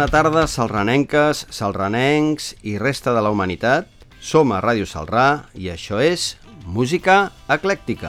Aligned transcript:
Bona 0.00 0.08
tarda, 0.08 0.46
salranenques, 0.48 1.42
salranencs 1.52 2.54
i 2.64 2.78
resta 2.80 3.12
de 3.12 3.20
la 3.20 3.28
humanitat. 3.34 3.84
Som 4.16 4.54
a 4.56 4.60
Ràdio 4.64 4.86
Salrà 4.88 5.42
i 5.52 5.68
això 5.68 5.98
és 6.00 6.38
Música 6.64 7.28
Eclèctica. 7.52 8.08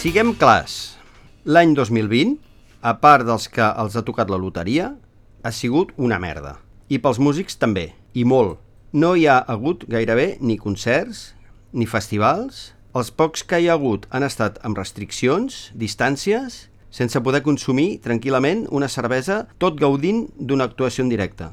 Siguem 0.00 0.32
clars, 0.40 0.96
l'any 1.44 1.76
2020, 1.76 2.38
a 2.80 2.96
part 3.04 3.28
dels 3.28 3.52
que 3.52 3.68
els 3.68 4.00
ha 4.00 4.08
tocat 4.08 4.32
la 4.32 4.40
loteria, 4.40 4.94
ha 5.42 5.52
sigut 5.52 5.92
una 5.96 6.18
merda. 6.18 6.58
I 6.88 6.98
pels 7.02 7.18
músics 7.18 7.56
també, 7.58 7.92
i 8.14 8.24
molt. 8.24 8.58
No 8.92 9.14
hi 9.16 9.26
ha 9.26 9.38
hagut 9.48 9.86
gairebé 9.88 10.36
ni 10.40 10.58
concerts, 10.60 11.32
ni 11.72 11.86
festivals. 11.86 12.72
Els 12.94 13.10
pocs 13.10 13.42
que 13.48 13.58
hi 13.58 13.68
ha 13.70 13.78
hagut 13.78 14.06
han 14.10 14.22
estat 14.26 14.60
amb 14.62 14.78
restriccions, 14.78 15.72
distàncies, 15.74 16.66
sense 16.92 17.20
poder 17.24 17.40
consumir 17.42 18.02
tranquil·lament 18.04 18.66
una 18.70 18.90
cervesa 18.92 19.46
tot 19.58 19.80
gaudint 19.80 20.26
d'una 20.36 20.68
actuació 20.68 21.06
en 21.06 21.12
directe. 21.12 21.48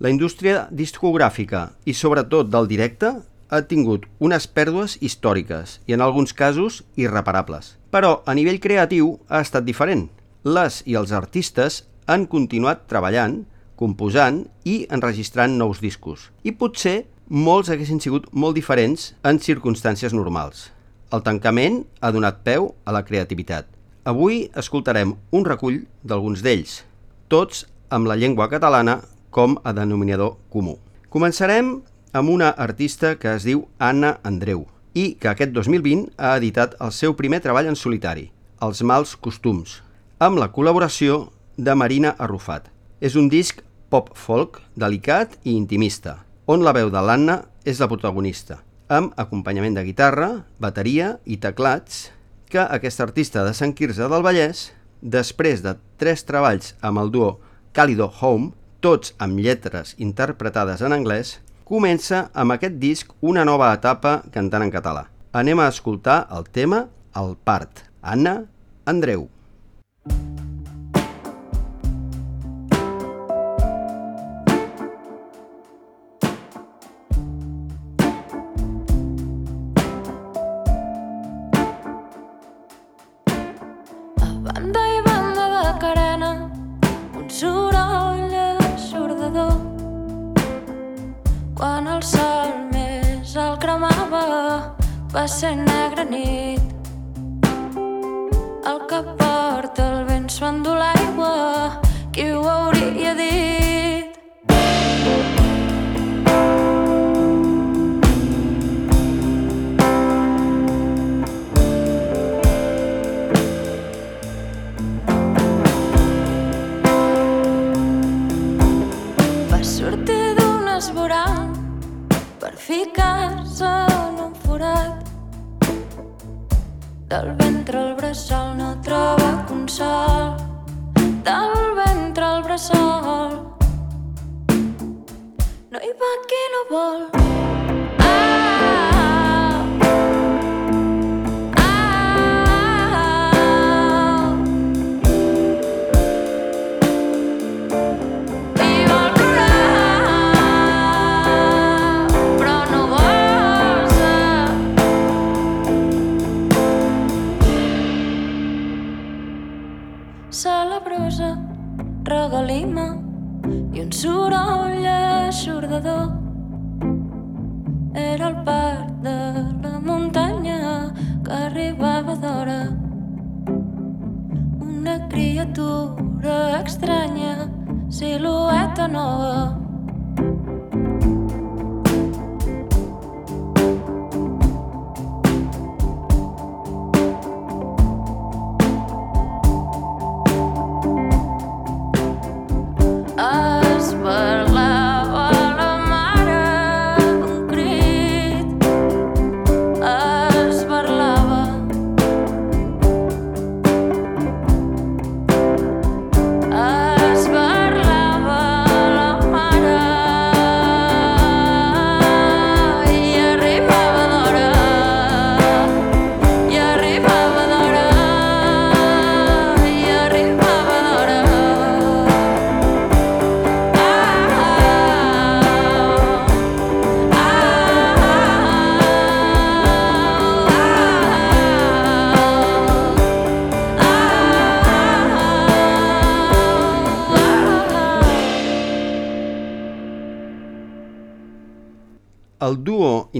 La 0.00 0.10
indústria 0.10 0.66
discogràfica 0.70 1.70
i 1.86 1.94
sobretot 1.94 2.50
del 2.50 2.66
directe 2.66 3.12
ha 3.50 3.60
tingut 3.70 4.06
unes 4.18 4.46
pèrdues 4.48 4.96
històriques 5.00 5.78
i 5.86 5.94
en 5.94 6.02
alguns 6.02 6.32
casos 6.34 6.82
irreparables. 6.96 7.76
Però 7.90 8.22
a 8.26 8.34
nivell 8.34 8.60
creatiu 8.62 9.18
ha 9.28 9.42
estat 9.44 9.66
diferent. 9.66 10.08
Les 10.42 10.80
i 10.86 10.96
els 10.96 11.12
artistes 11.12 11.82
han 12.10 12.26
continuat 12.26 12.88
treballant, 12.90 13.44
composant 13.78 14.42
i 14.66 14.82
enregistrant 14.92 15.54
nous 15.56 15.78
discos. 15.80 16.28
I 16.42 16.52
potser 16.52 17.04
molts 17.30 17.70
haguessin 17.70 18.02
sigut 18.02 18.26
molt 18.34 18.58
diferents 18.58 19.12
en 19.22 19.38
circumstàncies 19.38 20.12
normals. 20.16 20.68
El 21.14 21.22
tancament 21.26 21.84
ha 22.02 22.10
donat 22.10 22.42
peu 22.46 22.72
a 22.84 22.94
la 22.94 23.04
creativitat. 23.06 23.68
Avui 24.10 24.48
escoltarem 24.58 25.14
un 25.30 25.46
recull 25.46 25.84
d'alguns 26.02 26.42
d'ells, 26.42 26.80
tots 27.30 27.64
amb 27.94 28.10
la 28.10 28.18
llengua 28.18 28.48
catalana 28.50 29.00
com 29.30 29.56
a 29.62 29.72
denominador 29.76 30.36
comú. 30.50 30.76
Començarem 31.10 31.78
amb 32.12 32.30
una 32.30 32.50
artista 32.50 33.14
que 33.18 33.30
es 33.36 33.46
diu 33.46 33.68
Anna 33.78 34.16
Andreu 34.26 34.66
i 34.94 35.14
que 35.14 35.30
aquest 35.30 35.54
2020 35.54 36.10
ha 36.18 36.34
editat 36.38 36.74
el 36.82 36.90
seu 36.94 37.14
primer 37.14 37.40
treball 37.44 37.70
en 37.70 37.78
solitari, 37.78 38.30
Els 38.60 38.82
mals 38.84 39.14
costums, 39.16 39.78
amb 40.20 40.36
la 40.36 40.50
col·laboració 40.52 41.30
de 41.60 41.74
Marina 41.76 42.14
Arrufat. 42.18 42.70
És 43.00 43.16
un 43.20 43.28
disc 43.28 43.60
pop-folk 43.92 44.60
delicat 44.78 45.36
i 45.44 45.52
intimista, 45.52 46.20
on 46.48 46.64
la 46.64 46.72
veu 46.72 46.90
de 46.92 47.00
l'Anna 47.04 47.40
és 47.68 47.80
la 47.82 47.88
protagonista, 47.90 48.60
amb 48.88 49.12
acompanyament 49.20 49.76
de 49.76 49.84
guitarra, 49.84 50.30
bateria 50.58 51.18
i 51.24 51.36
teclats 51.42 52.08
que 52.50 52.62
aquest 52.62 53.02
artista 53.04 53.44
de 53.46 53.52
Sant 53.54 53.74
Quirze 53.76 54.08
del 54.10 54.24
Vallès, 54.24 54.70
després 55.00 55.62
de 55.62 55.76
tres 56.00 56.24
treballs 56.26 56.74
amb 56.80 57.02
el 57.02 57.12
duo 57.12 57.36
Calido 57.76 58.10
Home, 58.20 58.52
tots 58.80 59.14
amb 59.20 59.38
lletres 59.38 59.94
interpretades 59.98 60.80
en 60.82 60.96
anglès, 60.96 61.38
comença 61.68 62.28
amb 62.32 62.56
aquest 62.56 62.80
disc 62.80 63.12
una 63.20 63.44
nova 63.44 63.70
etapa 63.76 64.20
cantant 64.34 64.64
en 64.66 64.72
català. 64.74 65.04
Anem 65.30 65.60
a 65.60 65.68
escoltar 65.70 66.24
el 66.34 66.48
tema 66.50 66.88
El 67.14 67.36
part. 67.44 67.84
Anna 68.02 68.40
Andreu. 68.86 69.28
A 70.08 70.59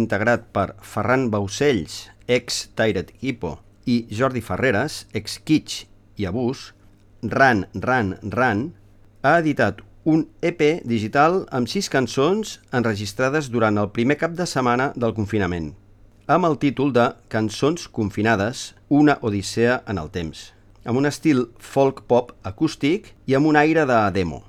integrat 0.00 0.48
per 0.56 0.72
Ferran 0.80 1.28
Baucells, 1.32 2.08
ex 2.26 2.66
Tired 2.78 3.12
Hippo, 3.20 3.58
i 3.86 4.04
Jordi 4.10 4.42
Ferreres, 4.44 5.04
ex 5.12 5.38
Kitsch 5.44 5.86
i 6.20 6.26
Abús, 6.28 6.70
Ran, 7.22 7.66
Ran, 7.74 8.16
Ran, 8.22 8.70
ha 9.22 9.38
editat 9.40 9.82
un 10.08 10.24
EP 10.40 10.62
digital 10.88 11.42
amb 11.52 11.68
sis 11.68 11.90
cançons 11.92 12.56
enregistrades 12.72 13.50
durant 13.52 13.76
el 13.80 13.90
primer 13.92 14.16
cap 14.20 14.32
de 14.36 14.46
setmana 14.48 14.90
del 14.96 15.12
confinament, 15.16 15.74
amb 16.30 16.48
el 16.48 16.56
títol 16.62 16.94
de 16.96 17.10
Cançons 17.28 17.88
confinades, 17.92 18.70
una 18.88 19.18
odissea 19.20 19.82
en 19.90 20.00
el 20.00 20.08
temps, 20.14 20.50
amb 20.86 21.02
un 21.02 21.08
estil 21.10 21.44
folk-pop 21.58 22.32
acústic 22.48 23.12
i 23.26 23.36
amb 23.36 23.50
un 23.50 23.58
aire 23.60 23.84
de 23.86 23.98
demo. 24.16 24.40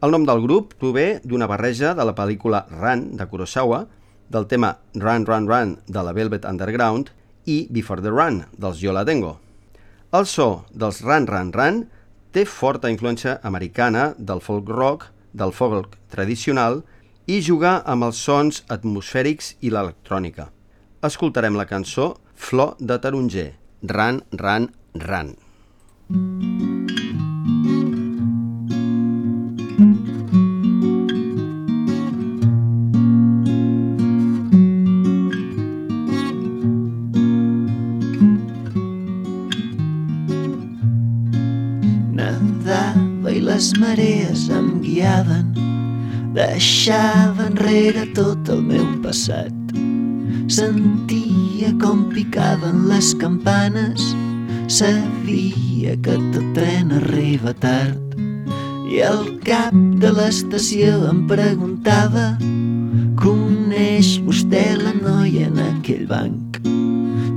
El 0.00 0.14
nom 0.14 0.24
del 0.28 0.44
grup 0.44 0.76
prové 0.80 1.20
d'una 1.24 1.48
barreja 1.50 1.94
de 1.96 2.06
la 2.06 2.14
pel·lícula 2.16 2.62
Run, 2.70 3.16
de 3.18 3.26
Kurosawa, 3.26 3.82
del 4.30 4.46
tema 4.46 4.76
Run, 4.94 5.26
Run, 5.26 5.48
Run, 5.50 5.78
de 5.86 6.02
la 6.06 6.14
Velvet 6.16 6.46
Underground, 6.46 7.10
i 7.46 7.66
Before 7.70 8.02
the 8.02 8.10
Run, 8.10 8.44
dels 8.56 8.80
Yo 8.80 8.92
La 8.92 9.04
Tengo. 9.04 9.38
El 10.12 10.26
so 10.26 10.64
dels 10.70 11.02
Run, 11.02 11.26
Run, 11.26 11.52
Run 11.52 11.84
té 12.34 12.46
forta 12.46 12.90
influència 12.90 13.38
americana 13.42 14.12
del 14.18 14.42
folk 14.42 14.70
rock, 14.70 15.10
del 15.32 15.52
folk 15.54 15.96
tradicional 16.10 16.82
i 17.26 17.40
jugar 17.42 17.80
amb 17.86 18.08
els 18.08 18.22
sons 18.22 18.64
atmosfèrics 18.70 19.54
i 19.60 19.70
l'electrònica. 19.74 20.50
Escoltarem 21.06 21.58
la 21.58 21.68
cançó 21.70 22.14
Flor 22.34 22.76
de 22.78 22.98
taronger, 22.98 23.50
Ran, 23.82 24.22
Ran, 24.32 24.70
Ran. 25.06 25.34
Les 43.60 43.74
marees 43.76 44.48
em 44.48 44.68
guiaven, 44.80 45.50
deixava 46.32 47.44
enrere 47.44 48.06
tot 48.16 48.48
el 48.48 48.62
meu 48.64 48.86
passat. 49.02 49.74
Sentia 50.48 51.68
com 51.82 52.06
picaven 52.08 52.86
les 52.88 53.10
campanes, 53.20 54.00
sabia 54.64 55.92
que 56.06 56.16
tot 56.32 56.46
tren 56.56 56.94
arriba 57.02 57.52
tard. 57.60 58.16
I 58.88 59.04
al 59.10 59.28
cap 59.44 59.76
de 60.00 60.14
l'estació 60.16 60.96
em 61.10 61.26
preguntava 61.28 62.30
Coneix 63.20 64.14
vostè 64.24 64.64
la 64.80 64.96
noia 65.02 65.52
en 65.52 65.60
aquell 65.66 66.08
banc? 66.08 66.62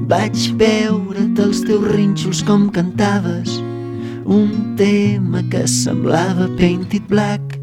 Vaig 0.07 0.47
veure't 0.55 1.35
els 1.49 1.65
teus 1.67 1.91
rínxols 1.91 2.45
com 2.47 2.69
cantaves 2.71 3.59
un 4.33 4.75
tema 4.75 5.43
que 5.51 5.67
semblava 5.67 6.47
Painted 6.57 7.05
Black, 7.07 7.59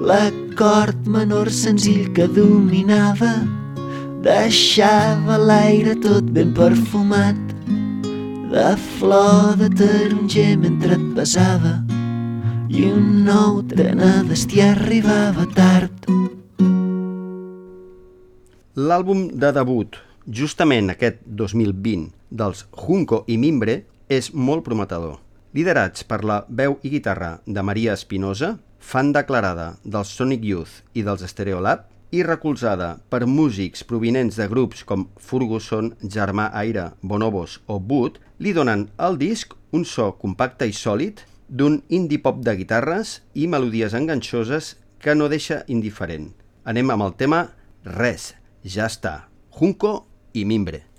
l'acord 0.00 0.96
menor 1.06 1.50
senzill 1.52 2.08
que 2.16 2.24
dominava, 2.32 3.32
deixava 4.24 5.36
l'aire 5.36 5.92
tot 6.00 6.30
ben 6.32 6.54
perfumat, 6.56 7.36
de 8.52 8.70
flor 8.96 9.58
de 9.60 9.68
taronger 9.76 10.54
mentre 10.62 10.96
et 10.96 11.04
besava, 11.16 11.74
i 12.72 12.86
un 12.88 13.24
nou 13.26 13.60
tren 13.68 14.00
a 14.00 14.12
destí 14.28 14.62
arribava 14.64 15.44
tard. 15.52 16.08
L'àlbum 18.80 19.26
de 19.36 19.52
debut, 19.52 20.00
justament 20.24 20.88
aquest 20.94 21.20
2020, 21.26 22.08
dels 22.32 22.64
Junco 22.72 23.26
i 23.28 23.36
Mimbre, 23.36 23.82
és 24.08 24.32
molt 24.32 24.64
prometedor. 24.64 25.20
Liderats 25.52 26.04
per 26.08 26.22
la 26.24 26.38
veu 26.48 26.78
i 26.80 26.88
guitarra 26.88 27.34
de 27.44 27.62
Maria 27.62 27.92
Espinosa, 27.92 28.54
fan 28.80 29.10
declarada 29.12 29.74
dels 29.84 30.12
Sonic 30.16 30.44
Youth 30.48 30.78
i 30.96 31.02
dels 31.04 31.24
Stereolab, 31.28 31.84
i 32.12 32.22
recolzada 32.24 32.94
per 33.08 33.26
músics 33.28 33.84
provinents 33.88 34.36
de 34.36 34.46
grups 34.48 34.82
com 34.84 35.06
Ferguson, 35.16 35.94
Germà 36.04 36.50
Aire, 36.60 36.90
Bonobos 37.00 37.58
o 37.66 37.78
Boot, 37.80 38.18
li 38.38 38.52
donen 38.52 38.86
al 38.96 39.16
disc 39.20 39.52
un 39.72 39.84
so 39.88 40.10
compacte 40.20 40.68
i 40.68 40.76
sòlid 40.76 41.22
d'un 41.48 41.80
indie 41.88 42.20
pop 42.20 42.40
de 42.44 42.54
guitarres 42.56 43.18
i 43.32 43.48
melodies 43.48 43.96
enganxoses 43.96 44.76
que 45.00 45.16
no 45.16 45.28
deixa 45.32 45.62
indiferent. 45.68 46.30
Anem 46.64 46.92
amb 46.92 47.08
el 47.08 47.16
tema 47.16 47.42
Res, 47.84 48.32
ja 48.64 48.88
està, 48.88 49.28
Junco 49.52 49.94
i 50.32 50.44
Mimbre. 50.48 50.91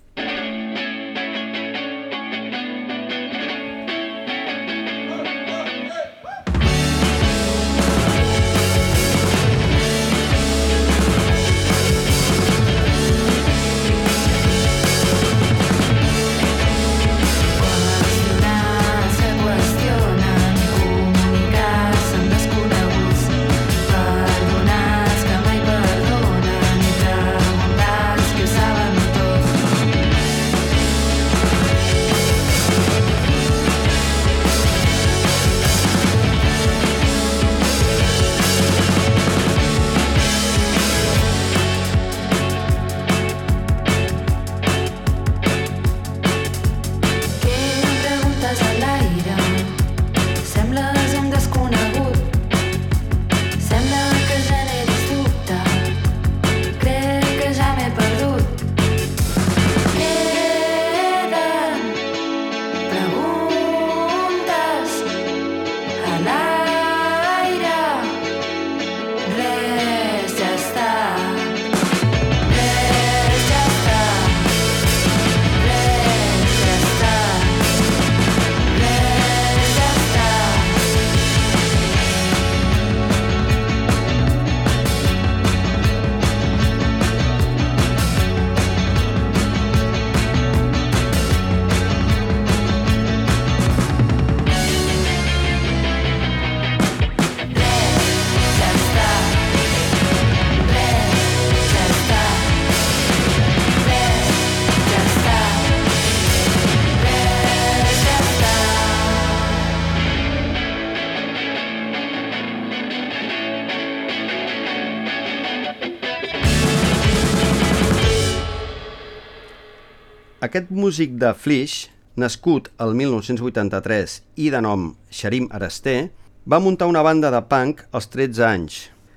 Aquest 120.54 120.68
músic 120.70 121.16
de 121.18 121.32
Flix, 121.34 121.88
nascut 122.14 122.68
el 122.84 122.92
1983 122.94 124.12
i 124.38 124.52
de 124.54 124.58
nom 124.62 124.84
Sharim 125.10 125.48
Arasté, 125.50 126.12
va 126.46 126.60
muntar 126.62 126.86
una 126.86 127.00
banda 127.02 127.32
de 127.34 127.40
punk 127.50 127.80
als 127.90 128.06
13 128.12 128.44
anys, 128.46 128.76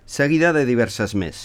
seguida 0.09 0.49
de 0.55 0.63
diverses 0.65 1.13
més. 1.13 1.41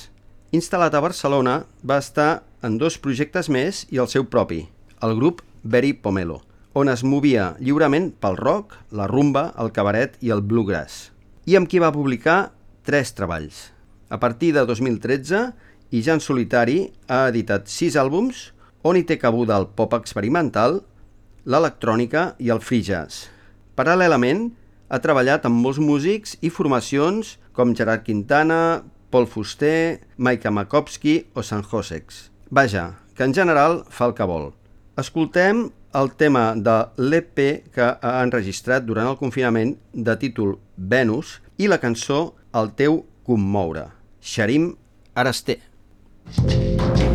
Instal·lat 0.56 0.96
a 0.96 1.02
Barcelona, 1.04 1.58
va 1.84 1.98
estar 2.00 2.30
en 2.64 2.78
dos 2.80 2.96
projectes 2.96 3.50
més 3.52 3.82
i 3.92 4.00
el 4.00 4.08
seu 4.08 4.24
propi, 4.24 4.62
el 5.04 5.12
grup 5.20 5.44
Berry 5.60 5.92
Pomelo, 5.92 6.38
on 6.72 6.88
es 6.88 7.04
movia 7.04 7.50
lliurement 7.60 8.08
pel 8.16 8.40
rock, 8.40 8.72
la 8.96 9.10
rumba, 9.12 9.50
el 9.60 9.74
cabaret 9.76 10.16
i 10.24 10.32
el 10.32 10.40
bluegrass, 10.40 11.10
i 11.44 11.60
amb 11.60 11.68
qui 11.68 11.84
va 11.84 11.92
publicar 11.92 12.38
tres 12.88 13.12
treballs. 13.12 13.60
A 14.08 14.16
partir 14.16 14.54
de 14.56 14.64
2013, 14.64 15.44
i 15.92 16.00
ja 16.00 16.16
en 16.16 16.24
solitari, 16.24 16.80
ha 17.12 17.26
editat 17.28 17.68
sis 17.68 18.00
àlbums, 18.00 18.54
on 18.82 18.98
hi 18.98 19.04
té 19.06 19.18
cabuda 19.18 19.58
el 19.60 19.68
pop 19.76 19.94
experimental, 19.98 20.80
l'electrònica 21.46 22.32
i 22.42 22.50
el 22.54 22.62
free 22.62 22.82
jazz. 22.86 23.28
Paral·lelament, 23.78 24.50
ha 24.92 25.00
treballat 25.00 25.46
amb 25.48 25.62
molts 25.64 25.80
músics 25.80 26.36
i 26.44 26.50
formacions 26.52 27.36
com 27.56 27.72
Gerard 27.76 28.04
Quintana, 28.04 28.82
Paul 29.12 29.26
Fuster, 29.26 30.00
Maika 30.16 30.50
Makowski 30.50 31.22
o 31.34 31.42
San 31.42 31.62
Josex. 31.62 32.28
Vaja, 32.50 32.98
que 33.14 33.24
en 33.24 33.34
general 33.34 33.82
fa 33.88 34.10
el 34.10 34.16
que 34.16 34.26
vol. 34.28 34.50
Escoltem 35.00 35.70
el 35.96 36.12
tema 36.16 36.52
de 36.56 36.76
l'EP 36.96 37.40
que 37.72 37.88
ha 37.92 38.12
enregistrat 38.24 38.84
durant 38.88 39.08
el 39.08 39.18
confinament 39.20 39.76
de 39.92 40.16
títol 40.20 40.58
Venus 40.76 41.38
i 41.56 41.68
la 41.68 41.80
cançó 41.80 42.34
El 42.52 42.74
teu 42.76 43.04
commoure. 43.24 43.86
Sharim 44.20 44.74
Araster. 45.14 45.60
No 46.36 47.11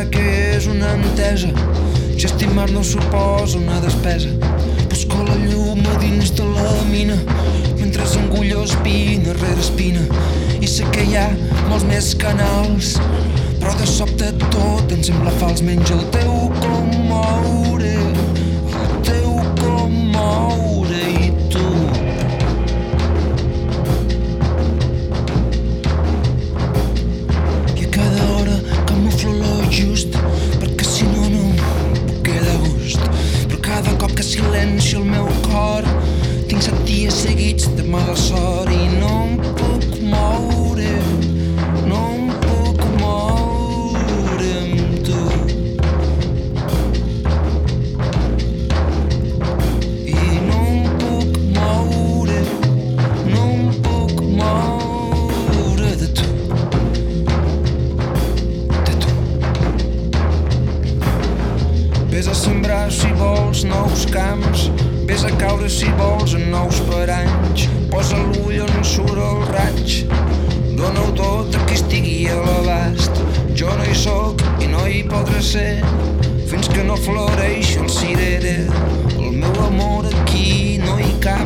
encara 0.00 0.06
que 0.08 0.56
és 0.56 0.66
una 0.66 0.94
entesa. 0.94 1.48
Que 2.16 2.26
estimar 2.26 2.70
no 2.70 2.82
suposa 2.84 3.58
una 3.58 3.80
despesa. 3.80 4.28
Busco 4.88 5.22
la 5.24 5.36
llum 5.36 5.80
a 5.86 5.98
dins 5.98 6.32
de 6.36 6.44
la 6.44 6.84
mina 6.90 7.16
mentre 7.78 8.06
s'engullo 8.06 8.64
espina 8.64 9.32
rere 9.32 9.60
espina. 9.60 10.00
I 10.60 10.68
sé 10.68 10.84
que 10.92 11.04
hi 11.04 11.16
ha 11.16 11.28
molts 11.68 11.84
més 11.84 12.14
canals 12.14 12.96
però 13.60 13.74
de 13.76 13.86
sobte 13.86 14.32
tot 14.50 14.92
em 14.92 15.02
sembla 15.02 15.32
fals. 15.40 15.62
Menys 15.62 15.90
el 15.90 16.04
teu 16.16 16.50
com 16.60 16.90
moure 17.08 17.94
el 17.96 18.98
teu 19.04 19.40
com 19.60 19.96
moure 20.16 20.69
silencio 34.50 34.98
el 34.98 35.04
meu 35.04 35.28
cor. 35.46 35.86
Tinc 36.50 36.64
set 36.64 36.78
dies 36.88 37.22
seguits 37.22 37.68
de 37.78 37.84
mala 37.86 38.16
sort 38.18 38.72
i 38.74 38.88
no 38.98 39.12
em 39.28 39.36
puc 39.38 39.69
sembrar 62.70 62.90
si 62.90 63.12
vols 63.12 63.64
nous 63.64 64.06
camps. 64.12 64.70
Ves 65.06 65.24
a 65.24 65.30
caure 65.30 65.68
si 65.68 65.86
vols 65.98 66.34
en 66.34 66.50
nous 66.50 66.80
paranys. 66.88 67.68
Posa 67.90 68.16
l'ull 68.16 68.62
on 68.62 68.84
surt 68.84 69.18
el 69.18 69.42
raig. 69.50 70.06
Dóna-ho 70.76 71.10
tot 71.12 71.54
a 71.54 71.64
qui 71.66 71.74
estigui 71.74 72.28
a 72.30 72.36
l'abast. 72.38 73.10
Jo 73.54 73.74
no 73.76 73.84
hi 73.84 73.94
sóc 73.94 74.42
i 74.60 74.68
no 74.70 74.86
hi 74.86 75.02
podré 75.02 75.42
ser. 75.42 75.82
Fins 76.46 76.68
que 76.68 76.84
no 76.84 76.96
floreixi 76.96 77.78
el 77.78 77.88
cirere 77.88 78.66
El 79.18 79.36
meu 79.38 79.54
amor 79.66 80.06
aquí 80.10 80.80
no 80.82 80.98
hi 80.98 81.12
cap 81.22 81.39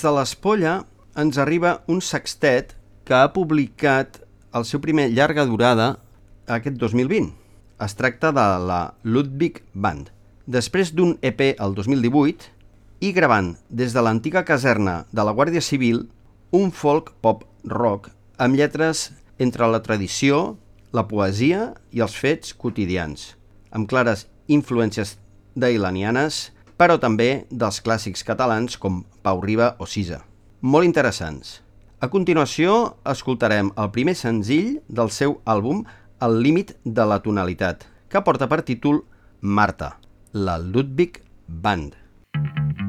Des 0.00 0.08
de 0.08 0.16
l'Espolla 0.16 0.70
ens 1.20 1.36
arriba 1.42 1.70
un 1.92 1.98
sextet 2.00 2.70
que 3.04 3.12
ha 3.12 3.34
publicat 3.34 4.14
el 4.56 4.64
seu 4.64 4.80
primer 4.80 5.10
llarga 5.12 5.44
durada 5.44 5.88
aquest 6.56 6.78
2020. 6.80 7.26
Es 7.84 7.94
tracta 7.98 8.30
de 8.32 8.46
la 8.64 8.78
Ludwig 9.04 9.58
Band. 9.74 10.08
Després 10.48 10.94
d'un 10.96 11.12
EP 11.20 11.42
el 11.50 11.76
2018 11.76 12.48
i 13.04 13.10
gravant 13.12 13.50
des 13.68 13.92
de 13.92 14.00
l'antiga 14.06 14.40
caserna 14.48 14.94
de 15.12 15.26
la 15.28 15.36
Guàrdia 15.36 15.60
Civil 15.60 16.06
un 16.56 16.72
folk 16.72 17.12
pop 17.20 17.44
rock 17.68 18.08
amb 18.40 18.56
lletres 18.56 19.10
entre 19.36 19.68
la 19.68 19.82
tradició, 19.84 20.56
la 20.96 21.04
poesia 21.12 21.74
i 21.92 22.00
els 22.00 22.16
fets 22.16 22.56
quotidians, 22.56 23.34
amb 23.68 23.84
clares 23.92 24.30
influències 24.48 25.18
dailanianes, 25.52 26.46
però 26.80 26.96
també 26.96 27.44
dels 27.52 27.82
clàssics 27.84 28.24
catalans 28.24 28.78
com 28.80 29.02
Pau 29.20 29.42
Riba 29.44 29.74
o 29.76 29.84
Sisa. 29.84 30.22
Molt 30.64 30.88
interessants. 30.88 31.58
A 32.00 32.08
continuació, 32.08 32.96
escoltarem 33.04 33.68
el 33.76 33.92
primer 33.92 34.16
senzill 34.16 34.78
del 34.88 35.12
seu 35.12 35.42
àlbum 35.44 35.84
El 36.24 36.40
límit 36.44 36.74
de 36.84 37.04
la 37.08 37.20
tonalitat, 37.24 37.86
que 38.12 38.20
porta 38.24 38.48
per 38.48 38.60
títol 38.60 39.04
Marta, 39.40 39.94
la 40.32 40.58
Ludwig 40.60 41.22
Band. 41.48 41.96
Quan 42.36 42.79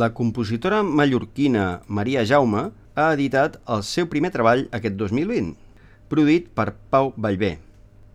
La 0.00 0.14
compositora 0.14 0.82
mallorquina 0.86 1.82
Maria 1.88 2.22
Jaume 2.24 2.60
ha 2.94 3.06
editat 3.14 3.56
el 3.74 3.82
seu 3.84 4.06
primer 4.12 4.30
treball 4.32 4.62
aquest 4.78 4.94
2020, 4.96 5.50
produït 6.08 6.46
per 6.56 6.70
Pau 6.94 7.10
Vallvé, 7.26 7.50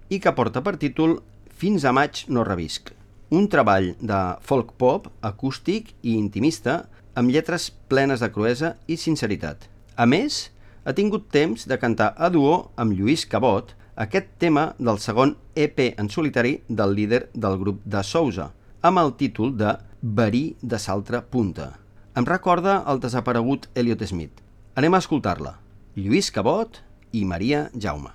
i 0.10 0.17
que 0.24 0.34
porta 0.38 0.63
per 0.65 0.78
títol 0.82 1.19
Fins 1.62 1.86
a 1.86 1.93
maig 1.95 2.24
no 2.36 2.45
revisc, 2.48 2.89
un 3.38 3.45
treball 3.52 3.91
de 4.00 4.21
folk 4.48 4.74
pop, 4.82 5.12
acústic 5.30 5.93
i 6.02 6.15
intimista 6.15 6.80
amb 7.13 7.32
lletres 7.36 7.69
plenes 7.91 8.24
de 8.24 8.32
cruesa 8.34 8.74
i 8.88 8.98
sinceritat. 9.00 9.69
A 9.95 10.10
més, 10.10 10.41
ha 10.84 10.95
tingut 10.98 11.30
temps 11.38 11.67
de 11.69 11.78
cantar 11.80 12.13
a 12.17 12.32
duo 12.34 12.58
amb 12.82 12.98
Lluís 12.98 13.28
Cabot 13.30 13.76
aquest 14.08 14.34
tema 14.41 14.71
del 14.80 15.00
segon 15.06 15.38
EP 15.56 15.86
en 15.91 16.10
solitari 16.10 16.58
del 16.67 16.98
líder 16.98 17.28
del 17.34 17.60
grup 17.62 17.86
de 17.86 18.04
Sousa, 18.04 18.50
amb 18.86 19.02
el 19.02 19.15
títol 19.17 19.56
de 19.58 19.71
Verí 20.02 20.58
de 20.62 20.78
Saltra 20.78 21.24
Punta. 21.26 21.71
Em 22.15 22.26
recorda 22.28 22.84
el 22.91 23.00
desaparegut 23.02 23.65
Elliot 23.74 24.04
Smith. 24.06 24.43
Anem 24.78 24.93
a 24.93 25.00
escoltar-la. 25.02 25.56
Lluís 25.98 26.30
Cabot 26.30 26.78
i 27.12 27.24
Maria 27.26 27.65
Jaume. 27.74 28.13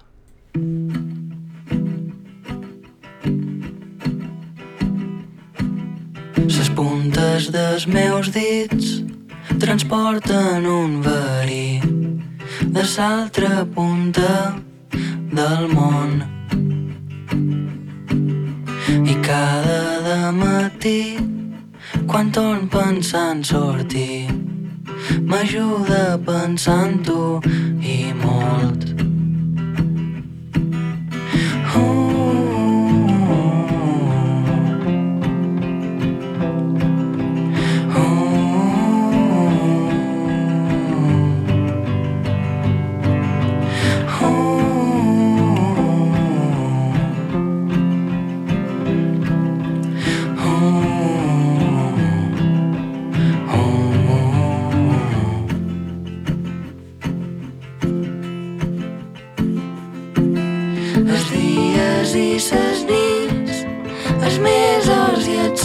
Les 6.47 6.73
puntes 6.79 7.51
dels 7.51 7.89
meus 7.91 8.31
dits 8.31 9.01
transporten 9.59 10.71
un 10.71 11.01
verí 11.03 11.81
de 12.71 12.85
l'altra 12.95 13.65
punta 13.75 14.61
del 15.35 15.67
món. 15.75 16.40
I 18.91 19.15
cada 19.23 20.33
matí, 20.35 21.17
quan 22.11 22.33
torn 22.35 22.67
pensant 22.67 23.45
sortir, 23.47 24.27
m'ajuda 25.23 26.19
en 26.67 27.03
tu 27.07 27.41
i 27.79 28.13
molt. 28.25 28.90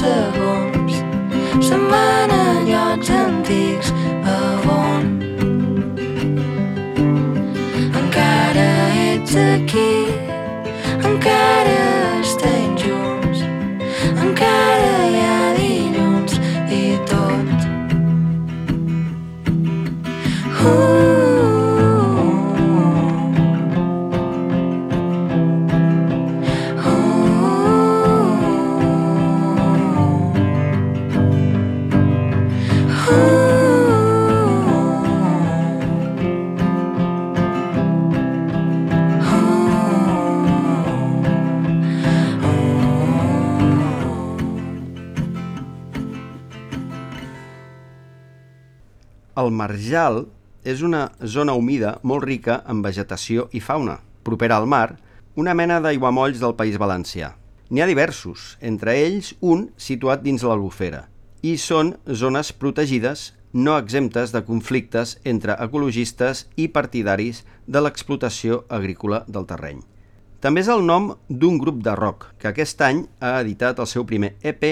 impossible 0.05 0.44
Marjal 49.65 50.27
és 50.61 50.81
una 50.85 51.07
zona 51.25 51.55
humida 51.57 51.95
molt 52.05 52.25
rica 52.27 52.59
en 52.69 52.83
vegetació 52.85 53.47
i 53.57 53.61
fauna. 53.67 53.95
Propera 54.25 54.59
al 54.61 54.67
mar, 54.69 54.99
una 55.41 55.55
mena 55.57 55.79
d'aiguamolls 55.81 56.41
del 56.41 56.53
País 56.59 56.77
Valencià. 56.77 57.31
N'hi 57.73 57.81
ha 57.81 57.87
diversos, 57.89 58.43
entre 58.61 58.93
ells 59.01 59.31
un 59.41 59.63
situat 59.81 60.21
dins 60.21 60.43
l'Albufera, 60.45 61.07
i 61.41 61.55
són 61.57 61.95
zones 62.21 62.51
protegides 62.53 63.31
no 63.53 63.77
exemptes 63.81 64.35
de 64.35 64.43
conflictes 64.45 65.15
entre 65.33 65.55
ecologistes 65.65 66.43
i 66.61 66.67
partidaris 66.75 67.41
de 67.65 67.81
l'explotació 67.81 68.59
agrícola 68.69 69.23
del 69.25 69.47
terreny. 69.49 69.79
També 70.45 70.61
és 70.61 70.69
el 70.69 70.85
nom 70.85 71.15
d'un 71.29 71.57
grup 71.57 71.81
de 71.81 71.95
rock 71.97 72.27
que 72.37 72.51
aquest 72.51 72.85
any 72.85 73.01
ha 73.17 73.39
editat 73.39 73.81
el 73.81 73.89
seu 73.89 74.05
primer 74.05 74.35
EP 74.45 74.67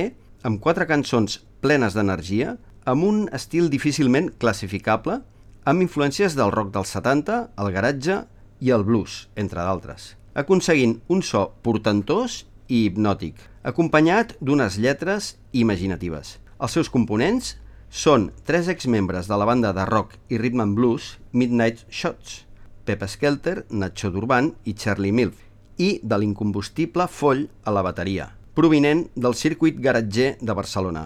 amb 0.45 0.62
quatre 0.62 0.86
cançons 0.86 1.39
plenes 1.65 1.97
d'energia, 1.97 2.60
amb 2.86 3.04
un 3.08 3.24
estil 3.36 3.69
difícilment 3.72 4.32
classificable, 4.39 5.22
amb 5.63 5.84
influències 5.86 6.36
del 6.36 6.52
rock 6.52 6.74
dels 6.76 6.91
70, 6.96 7.39
el 7.60 7.72
garatge 7.72 8.24
i 8.60 8.72
el 8.76 8.84
blues, 8.88 9.28
entre 9.39 9.63
d'altres, 9.63 10.13
aconseguint 10.36 10.98
un 11.08 11.24
so 11.24 11.50
portentós 11.63 12.43
i 12.67 12.86
hipnòtic, 12.88 13.38
acompanyat 13.63 14.36
d'unes 14.41 14.78
lletres 14.80 15.36
imaginatives. 15.52 16.38
Els 16.60 16.76
seus 16.76 16.91
components 16.91 17.56
són 17.93 18.32
tres 18.48 18.67
exmembres 18.72 19.30
de 19.30 19.38
la 19.38 19.48
banda 19.48 19.74
de 19.76 19.86
rock 19.86 20.17
i 20.30 20.39
rhythm 20.41 20.63
and 20.63 20.76
blues 20.76 21.17
Midnight 21.32 21.86
Shots, 21.89 22.43
Pepe 22.84 23.08
Skelter, 23.08 23.63
Nacho 23.69 24.12
Durban 24.12 24.52
i 24.65 24.74
Charlie 24.74 25.13
Milf, 25.15 25.38
i 25.78 26.00
de 26.04 26.19
l'incombustible 26.19 27.08
Foll 27.08 27.48
a 27.63 27.72
la 27.72 27.84
bateria, 27.86 28.32
provinent 28.54 29.08
del 29.15 29.36
circuit 29.39 29.80
garatger 29.80 30.36
de 30.41 30.54
Barcelona. 30.54 31.06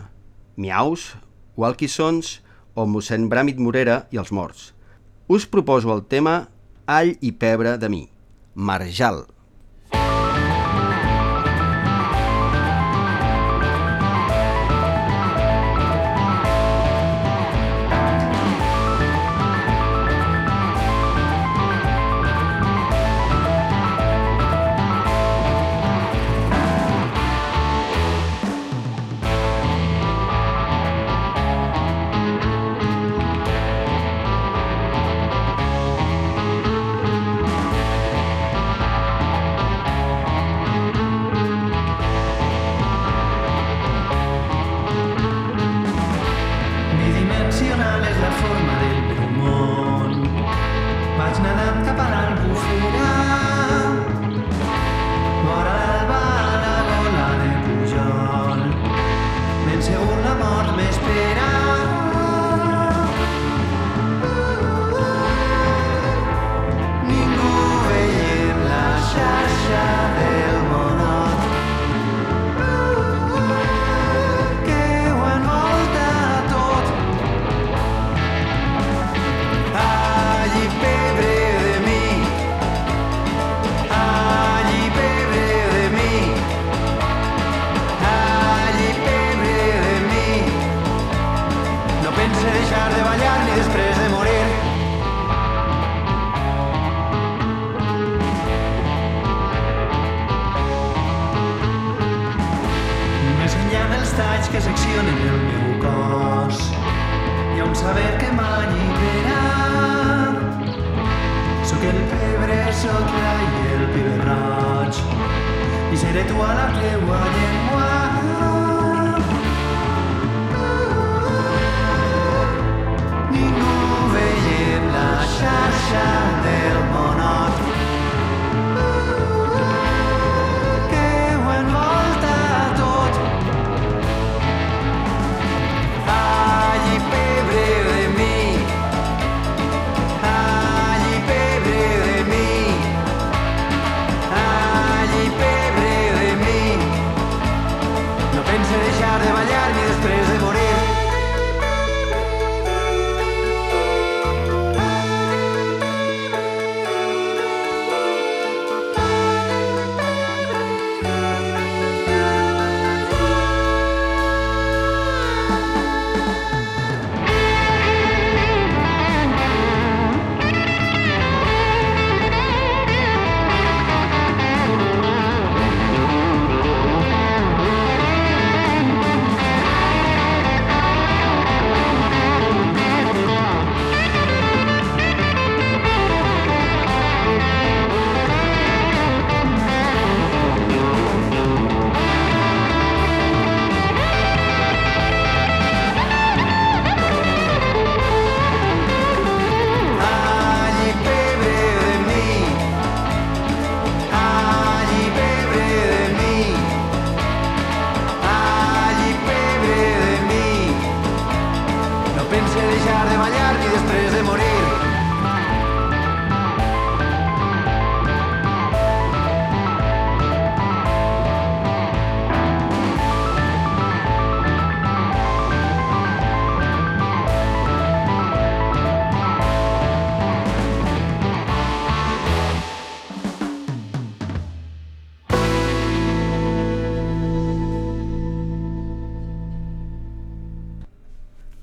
Miaus, 0.58 1.14
Walkisons 1.58 2.38
o 2.78 2.86
mossèn 2.86 3.26
Bràmit 3.32 3.58
Morera 3.58 4.04
i 4.14 4.22
els 4.22 4.30
morts. 4.32 4.72
Us 5.28 5.48
proposo 5.50 5.90
el 5.94 6.06
tema 6.06 6.36
All 6.86 7.18
i 7.20 7.34
pebre 7.34 7.76
de 7.82 7.90
mi, 7.90 8.04
Marjal. 8.54 9.26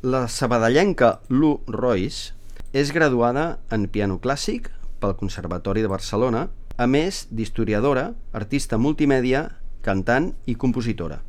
La 0.04 0.26
sabadellenca 0.28 1.22
Lu 1.32 1.62
Royce 1.66 2.34
és 2.76 2.90
graduada 2.92 3.44
en 3.72 3.86
piano 3.88 4.18
clàssic 4.20 4.66
pel 5.00 5.14
Conservatori 5.16 5.80
de 5.80 5.88
Barcelona, 5.88 6.42
a 6.76 6.84
més 6.84 7.22
d'historiadora, 7.32 8.10
artista 8.36 8.76
multimèdia, 8.76 9.46
cantant 9.80 10.26
i 10.44 10.58
compositora. 10.60 11.22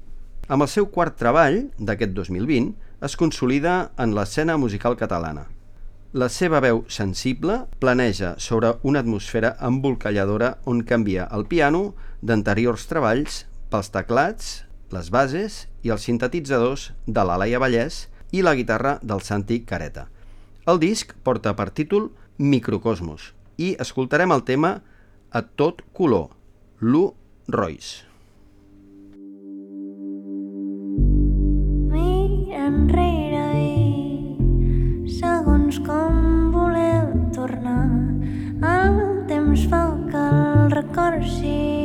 Amb 0.52 0.66
el 0.66 0.68
seu 0.68 0.90
quart 0.92 1.16
treball, 1.16 1.62
d'aquest 1.80 2.12
2020, 2.18 2.74
es 3.08 3.16
consolida 3.16 3.76
en 3.96 4.12
l'escena 4.18 4.58
musical 4.60 4.98
catalana. 5.00 5.46
La 6.12 6.28
seva 6.28 6.60
veu 6.60 6.82
sensible 6.92 7.62
planeja 7.80 8.34
sobre 8.44 8.74
una 8.84 9.00
atmosfera 9.06 9.54
embolcalladora 9.70 10.58
on 10.66 10.82
canvia 10.84 11.30
el 11.32 11.48
piano 11.48 11.94
d'anteriors 12.20 12.90
treballs 12.92 13.46
pels 13.72 13.94
teclats, 13.96 14.52
les 14.92 15.08
bases 15.16 15.62
i 15.88 15.96
els 15.96 16.10
sintetitzadors 16.12 16.90
de 17.08 17.24
la 17.24 17.40
Laia 17.40 17.64
Vallès 17.64 18.02
i 18.36 18.42
la 18.44 18.56
guitarra 18.56 18.98
del 19.02 19.22
Santi 19.24 19.62
Careta. 19.64 20.10
El 20.68 20.82
disc 20.82 21.14
porta 21.24 21.54
per 21.56 21.70
títol 21.78 22.10
Microcosmos 22.38 23.30
i 23.56 23.76
escoltarem 23.80 24.34
el 24.36 24.44
tema 24.44 24.74
A 25.32 25.42
tot 25.62 25.80
color, 25.96 26.34
Lu 26.80 27.06
Royce. 27.48 28.04
Mira 31.94 32.66
enrere 32.68 33.48
i 33.62 35.16
segons 35.22 35.80
com 35.88 36.52
voleu 36.56 37.16
tornar 37.40 37.88
el 38.76 39.02
temps 39.32 39.66
fa 39.72 39.88
que 40.12 40.28
el 40.28 40.72
record 40.76 41.24
sigui 41.40 41.85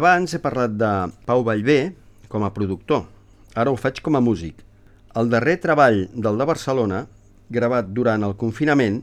Abans 0.00 0.32
he 0.32 0.38
parlat 0.40 0.78
de 0.80 0.90
Pau 1.28 1.42
Vallvé 1.44 1.92
com 2.32 2.40
a 2.46 2.48
productor. 2.56 3.02
Ara 3.52 3.68
ho 3.68 3.76
faig 3.76 3.98
com 4.00 4.16
a 4.16 4.22
músic. 4.24 4.62
El 5.12 5.28
darrer 5.28 5.58
treball 5.60 6.06
del 6.14 6.38
de 6.40 6.46
Barcelona, 6.48 7.02
gravat 7.52 7.90
durant 7.92 8.24
el 8.24 8.32
confinament, 8.40 9.02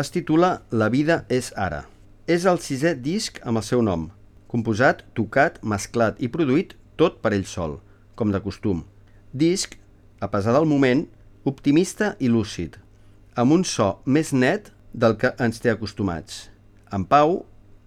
es 0.00 0.08
titula 0.14 0.62
La 0.72 0.88
vida 0.88 1.26
és 1.28 1.50
ara. 1.60 1.82
És 2.24 2.46
el 2.48 2.56
sisè 2.64 2.94
disc 2.96 3.36
amb 3.44 3.60
el 3.60 3.66
seu 3.68 3.84
nom, 3.84 4.06
composat, 4.48 5.02
tocat, 5.12 5.58
mesclat 5.60 6.22
i 6.24 6.30
produït 6.32 6.72
tot 6.96 7.20
per 7.20 7.34
ell 7.36 7.44
sol, 7.44 7.76
com 8.16 8.32
de 8.32 8.40
costum. 8.40 8.86
Disc, 9.36 9.76
a 10.24 10.30
pesar 10.32 10.54
del 10.56 10.64
moment, 10.70 11.04
optimista 11.44 12.14
i 12.16 12.32
lúcid, 12.32 12.78
amb 13.36 13.58
un 13.58 13.66
so 13.68 13.98
més 14.06 14.32
net 14.32 14.72
del 14.94 15.20
que 15.20 15.34
ens 15.36 15.60
té 15.60 15.74
acostumats. 15.74 16.46
En 16.88 17.04
Pau 17.04 17.42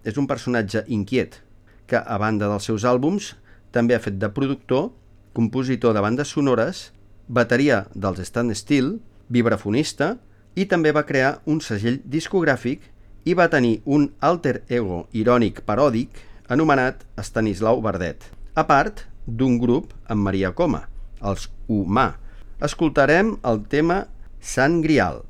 és 0.06 0.22
un 0.22 0.30
personatge 0.30 0.84
inquiet, 0.86 1.40
que, 1.86 1.98
a 1.98 2.18
banda 2.18 2.48
dels 2.50 2.66
seus 2.68 2.84
àlbums, 2.88 3.34
també 3.74 3.96
ha 3.96 4.02
fet 4.02 4.18
de 4.20 4.30
productor, 4.30 4.90
compositor 5.34 5.94
de 5.94 6.02
bandes 6.04 6.30
sonores, 6.30 6.92
bateria 7.28 7.84
dels 7.94 8.20
Stand 8.28 8.54
Still, 8.54 8.98
vibrafonista 9.28 10.16
i 10.54 10.66
també 10.70 10.92
va 10.94 11.06
crear 11.08 11.40
un 11.50 11.60
segell 11.64 12.00
discogràfic 12.04 12.84
i 13.24 13.34
va 13.34 13.48
tenir 13.50 13.80
un 13.84 14.10
alter 14.20 14.62
ego 14.68 15.06
irònic 15.12 15.62
paròdic 15.66 16.20
anomenat 16.52 17.06
Stanislau 17.18 17.80
Verdet, 17.82 18.20
a 18.54 18.66
part 18.68 19.06
d'un 19.26 19.58
grup 19.58 19.94
amb 20.06 20.20
Maria 20.28 20.52
Coma, 20.52 20.84
els 21.24 21.48
Humà. 21.68 22.12
Escoltarem 22.60 23.34
el 23.42 23.64
tema 23.72 24.04
Sant 24.40 24.82
Grial, 24.84 25.24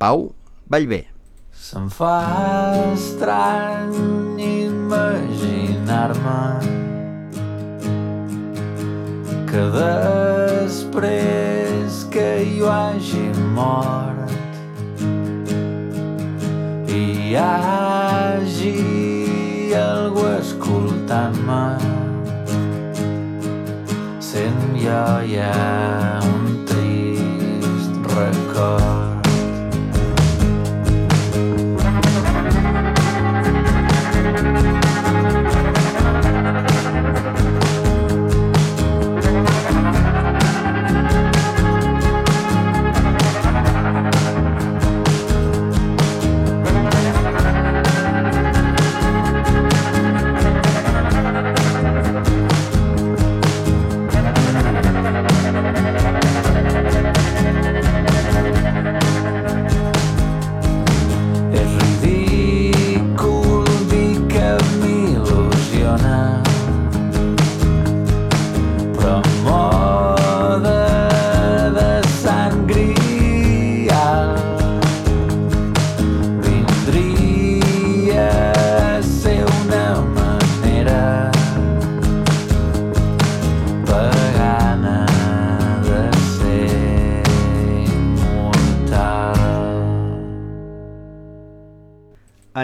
Pau 0.00 0.32
Vallvé. 0.72 1.04
Se'm 1.52 1.88
fa 1.92 2.16
estrany 2.94 3.94
imaginar-me 6.08 6.58
que 9.46 9.62
després 9.72 12.06
que 12.10 12.58
jo 12.58 12.68
hagi 12.68 13.30
mort 13.54 14.30
hi 16.88 17.34
hagi 17.36 18.74
algú 19.80 20.24
escoltant-me 20.38 21.64
sent 24.20 24.60
jo 24.84 25.04
ja 25.32 25.52
un 26.22 26.64
trist 26.68 27.92
record 28.14 28.97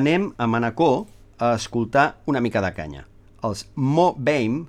Anem 0.05 0.35
a 0.37 0.45
Manacor 0.47 1.07
a 1.39 1.55
escoltar 1.55 2.19
una 2.27 2.41
mica 2.45 2.61
de 2.61 2.71
canya. 2.77 3.07
Els 3.41 3.63
Mo 3.75 4.11
Bame 4.13 4.67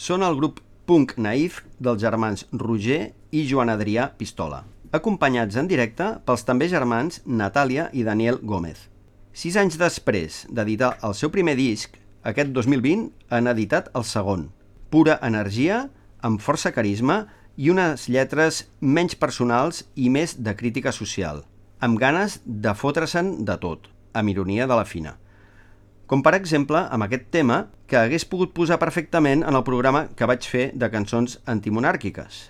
són 0.00 0.22
el 0.24 0.38
grup 0.38 0.62
punk 0.88 1.10
naïf 1.20 1.58
dels 1.76 2.00
germans 2.00 2.46
Roger 2.62 3.10
i 3.28 3.42
Joan 3.50 3.68
Adrià 3.68 4.06
Pistola, 4.16 4.62
acompanyats 4.96 5.58
en 5.60 5.68
directe 5.68 6.06
pels 6.24 6.46
també 6.48 6.70
germans 6.72 7.20
Natàlia 7.26 7.90
i 7.92 8.06
Daniel 8.06 8.40
Gómez. 8.40 8.86
Sis 9.36 9.58
anys 9.60 9.76
després 9.76 10.38
d'editar 10.48 10.94
el 11.04 11.12
seu 11.12 11.28
primer 11.36 11.58
disc, 11.60 12.00
aquest 12.24 12.56
2020 12.56 13.10
han 13.28 13.52
editat 13.52 13.92
el 13.92 14.08
segon. 14.08 14.48
Pura 14.88 15.18
energia, 15.20 15.82
amb 16.24 16.40
força 16.40 16.72
carisma 16.72 17.26
i 17.60 17.68
unes 17.68 18.08
lletres 18.08 18.64
menys 18.80 19.20
personals 19.20 19.84
i 20.00 20.08
més 20.08 20.38
de 20.40 20.56
crítica 20.56 20.96
social, 20.96 21.44
amb 21.78 22.00
ganes 22.00 22.40
de 22.46 22.72
fotre-se'n 22.72 23.34
de 23.44 23.60
tot, 23.60 23.92
amb 24.18 24.34
ironia 24.34 24.66
de 24.66 24.76
la 24.76 24.86
fina. 24.88 25.14
Com 26.08 26.22
per 26.24 26.34
exemple 26.38 26.80
amb 26.80 27.04
aquest 27.04 27.28
tema 27.34 27.66
que 27.86 27.98
hagués 28.00 28.24
pogut 28.28 28.54
posar 28.56 28.78
perfectament 28.80 29.44
en 29.44 29.54
el 29.54 29.64
programa 29.64 30.06
que 30.16 30.28
vaig 30.28 30.46
fer 30.48 30.70
de 30.74 30.88
cançons 30.92 31.36
antimonàrquiques, 31.46 32.40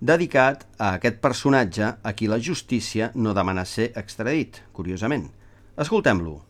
dedicat 0.00 0.64
a 0.78 0.94
aquest 0.96 1.20
personatge 1.22 1.92
a 2.02 2.14
qui 2.16 2.26
la 2.26 2.40
justícia 2.40 3.12
no 3.14 3.36
demana 3.36 3.66
ser 3.68 3.92
extradit, 4.00 4.62
curiosament. 4.72 5.28
Escoltem-lo. 5.76 6.40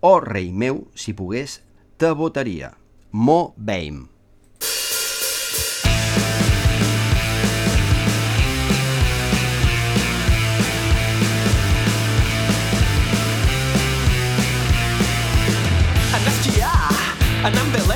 Oh, 0.00 0.18
rei 0.20 0.50
meu, 0.52 0.86
si 0.94 1.12
pogués, 1.12 1.60
te 1.98 2.10
votaria. 2.14 2.74
Mo 3.12 3.54
Bame. 3.56 4.13
Esquiar, 17.44 17.52
anar 17.52 17.60
amb 17.60 17.93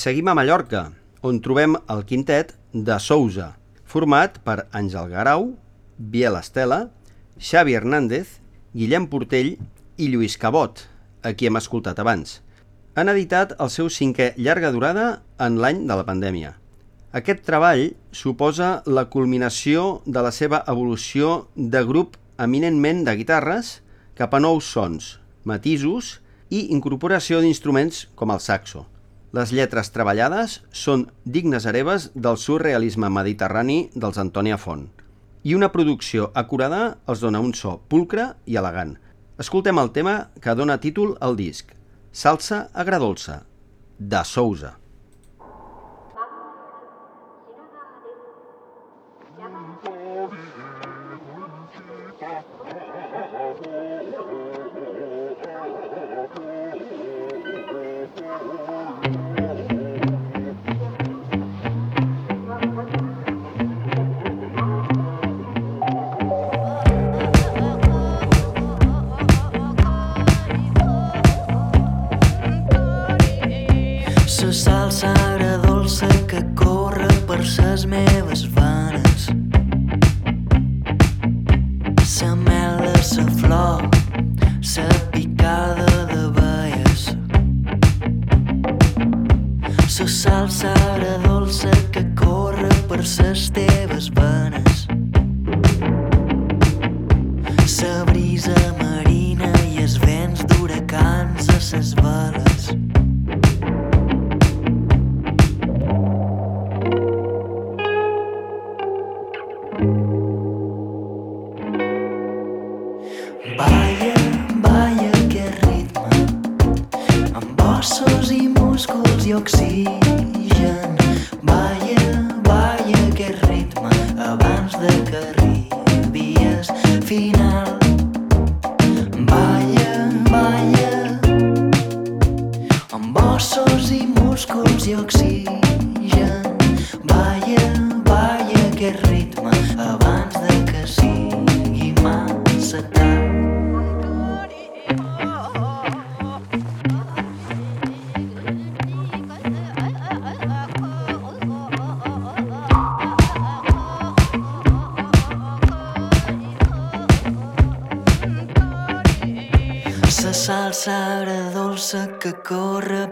seguim 0.00 0.30
a 0.32 0.34
Mallorca, 0.34 0.94
on 1.20 1.42
trobem 1.44 1.74
el 1.92 2.06
quintet 2.08 2.54
de 2.72 2.96
Sousa, 3.04 3.50
format 3.84 4.38
per 4.40 4.62
Àngel 4.72 5.10
Garau, 5.12 5.50
Biel 5.98 6.38
Estela, 6.38 6.86
Xavi 7.36 7.74
Hernández, 7.76 8.38
Guillem 8.72 9.10
Portell 9.12 9.58
i 10.00 10.06
Lluís 10.08 10.38
Cabot, 10.40 10.86
a 11.20 11.34
qui 11.36 11.50
hem 11.50 11.60
escoltat 11.60 12.00
abans. 12.00 12.38
Han 12.96 13.12
editat 13.12 13.52
el 13.60 13.68
seu 13.68 13.90
cinquè 13.92 14.30
llarga 14.40 14.70
durada 14.72 15.20
en 15.36 15.58
l'any 15.60 15.82
de 15.90 15.98
la 16.00 16.06
pandèmia. 16.08 16.54
Aquest 17.12 17.44
treball 17.44 17.90
suposa 18.16 18.70
la 18.86 19.04
culminació 19.12 20.00
de 20.06 20.22
la 20.24 20.30
seva 20.32 20.62
evolució 20.72 21.50
de 21.56 21.82
grup 21.84 22.16
eminentment 22.40 23.04
de 23.04 23.18
guitarres 23.20 23.74
cap 24.16 24.32
a 24.32 24.40
nous 24.40 24.64
sons, 24.64 25.18
matisos 25.44 26.14
i 26.48 26.70
incorporació 26.72 27.42
d'instruments 27.44 28.06
com 28.16 28.32
el 28.32 28.40
saxo. 28.40 28.86
Les 29.30 29.52
lletres 29.54 29.92
treballades 29.94 30.56
són 30.74 31.04
dignes 31.22 31.66
hereves 31.70 32.08
del 32.14 32.38
surrealisme 32.40 33.10
mediterrani 33.14 33.84
dels 33.94 34.18
Antònia 34.18 34.58
Font 34.58 34.88
i 35.46 35.54
una 35.54 35.70
producció 35.72 36.26
acurada 36.34 36.80
els 37.06 37.22
dona 37.22 37.40
un 37.40 37.54
so 37.54 37.76
pulcre 37.88 38.26
i 38.50 38.58
elegant. 38.60 38.96
Escoltem 39.40 39.78
el 39.80 39.92
tema 39.94 40.16
que 40.42 40.56
dona 40.58 40.80
títol 40.82 41.14
al 41.20 41.38
disc, 41.38 41.70
Salsa 42.12 42.66
agradolça, 42.74 43.44
de 43.96 44.24
Sousa. 44.26 44.79
Corre 77.40 77.46
per 77.46 77.46
ses 77.46 77.86
meves 77.86 78.44
venes. 78.44 78.69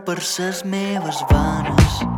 Per 0.08 0.22
ses 0.22 0.64
meves 0.64 1.20
venes. 1.28 2.17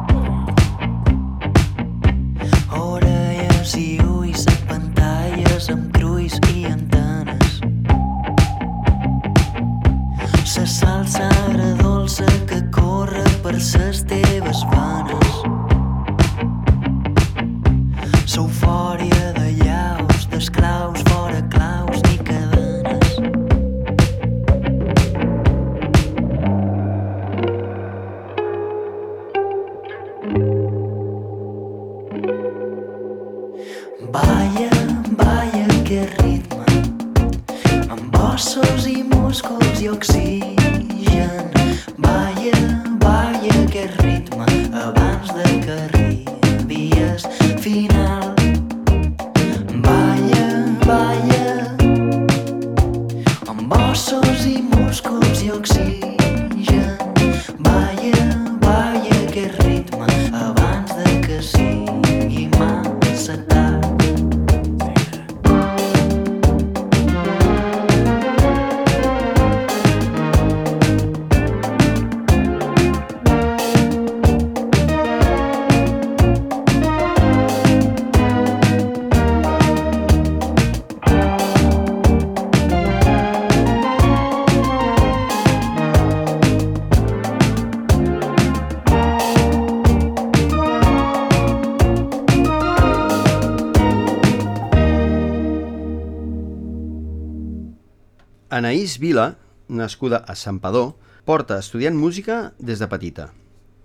Anaïs 98.91 98.99
Vila, 98.99 99.37
nascuda 99.69 100.19
a 100.27 100.35
Santpedor, 100.35 100.97
porta 101.23 101.61
estudiant 101.63 101.95
música 101.95 102.55
des 102.59 102.81
de 102.83 102.89
petita. 102.91 103.29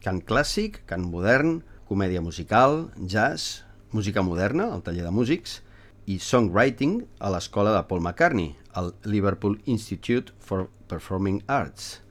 Cant 0.01 0.17
clàssic, 0.25 0.79
cant 0.89 1.03
modern, 1.05 1.59
comèdia 1.85 2.23
musical, 2.25 2.87
jazz, 2.97 3.61
música 3.93 4.23
moderna, 4.25 4.71
al 4.73 4.81
taller 4.81 5.03
de 5.05 5.11
músics, 5.13 5.59
i 6.09 6.17
songwriting 6.17 7.03
a 7.21 7.29
l'escola 7.29 7.75
de 7.75 7.83
Paul 7.85 8.01
McCartney, 8.01 8.55
al 8.73 8.95
Liverpool 9.05 9.59
Institute 9.69 10.33
for 10.39 10.71
Performing 10.89 11.43
Arts. 11.45 12.01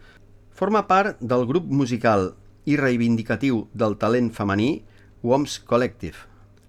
Forma 0.55 0.86
part 0.86 1.18
del 1.18 1.49
grup 1.51 1.66
musical 1.66 2.36
i 2.62 2.78
reivindicatiu 2.78 3.64
del 3.74 3.99
talent 3.99 4.30
femení 4.30 4.84
WOMS 5.26 5.59
Collective. 5.66 6.28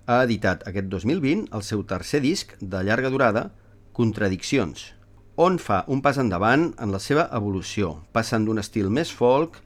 Ha 0.10 0.24
editat 0.26 0.66
aquest 0.66 0.90
2020 0.90 1.54
el 1.54 1.62
seu 1.62 1.86
tercer 1.86 2.26
disc 2.26 2.58
de 2.62 2.82
llarga 2.82 3.14
durada, 3.14 3.52
Contradiccions, 3.94 4.96
on 5.36 5.60
fa 5.60 5.84
un 5.92 6.02
pas 6.02 6.18
endavant 6.22 6.70
en 6.80 6.92
la 6.96 7.02
seva 7.04 7.28
evolució, 7.36 8.00
passant 8.16 8.46
d'un 8.48 8.62
estil 8.62 8.90
més 8.90 9.12
folk 9.12 9.60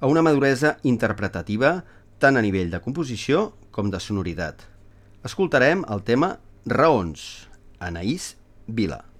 a 0.00 0.10
una 0.10 0.24
maduresa 0.26 0.76
interpretativa 0.82 1.78
tant 2.18 2.36
a 2.36 2.42
nivell 2.44 2.70
de 2.72 2.82
composició 2.82 3.52
com 3.74 3.90
de 3.90 4.02
sonoritat. 4.02 4.66
Escoltarem 5.24 5.86
el 5.88 6.04
tema 6.04 6.36
Raons, 6.66 7.48
Anaïs 7.80 8.34
Vila. 8.66 9.13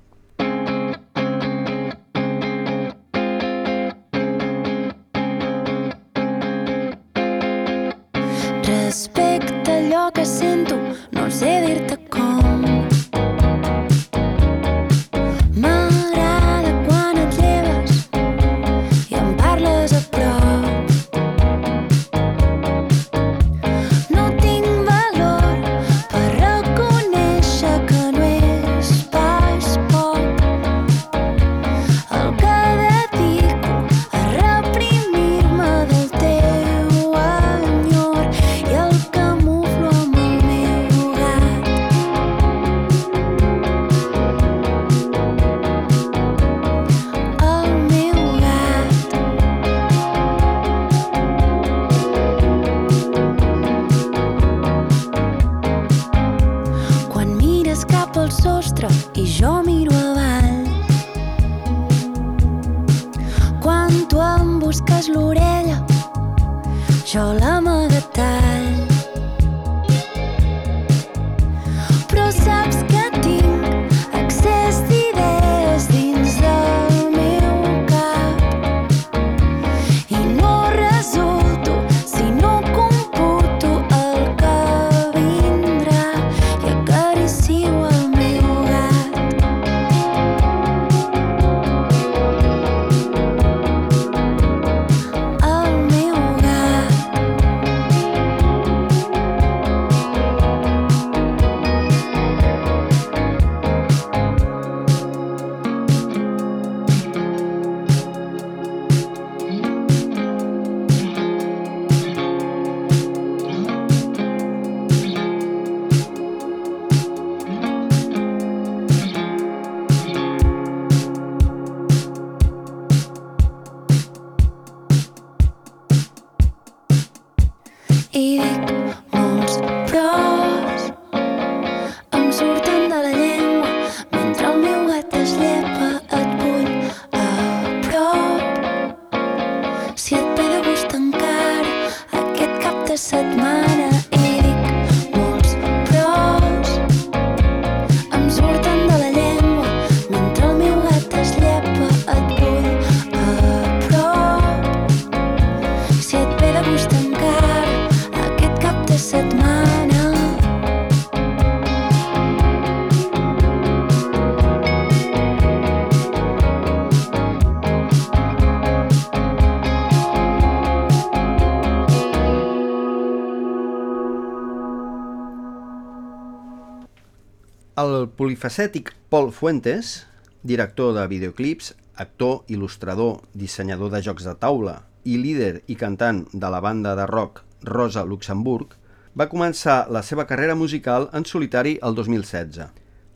El 177.94 178.08
polifacètic 178.08 178.90
Paul 179.12 179.28
Fuentes, 179.30 180.06
director 180.42 180.94
de 180.96 181.02
videoclips, 181.06 181.74
actor, 182.00 182.40
il·lustrador, 182.50 183.20
dissenyador 183.38 183.92
de 183.92 184.00
jocs 184.02 184.24
de 184.26 184.32
taula 184.40 184.74
i 185.04 185.18
líder 185.20 185.60
i 185.70 185.76
cantant 185.78 186.22
de 186.32 186.48
la 186.50 186.62
banda 186.64 186.94
de 186.98 187.04
rock 187.10 187.42
Rosa 187.68 188.02
Luxemburg, 188.08 188.72
va 189.14 189.28
començar 189.30 189.76
la 189.94 190.02
seva 190.02 190.24
carrera 190.30 190.56
musical 190.58 191.06
en 191.12 191.26
solitari 191.28 191.76
el 191.86 191.94
2016. 191.98 192.64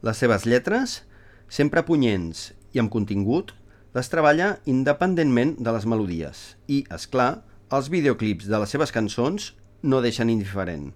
Les 0.07 0.21
seves 0.23 0.47
lletres, 0.47 1.01
sempre 1.49 1.83
punyents 1.89 2.53
i 2.77 2.83
amb 2.83 2.93
contingut, 2.93 3.55
les 3.97 4.13
treballa 4.13 4.53
independentment 4.69 5.57
de 5.59 5.75
les 5.75 5.89
melodies 5.89 6.45
i, 6.69 6.85
és 6.85 7.09
clar, 7.11 7.41
els 7.73 7.91
videoclips 7.91 8.47
de 8.47 8.63
les 8.63 8.77
seves 8.77 8.95
cançons 8.95 9.55
no 9.83 10.05
deixen 10.05 10.31
indiferent. 10.31 10.93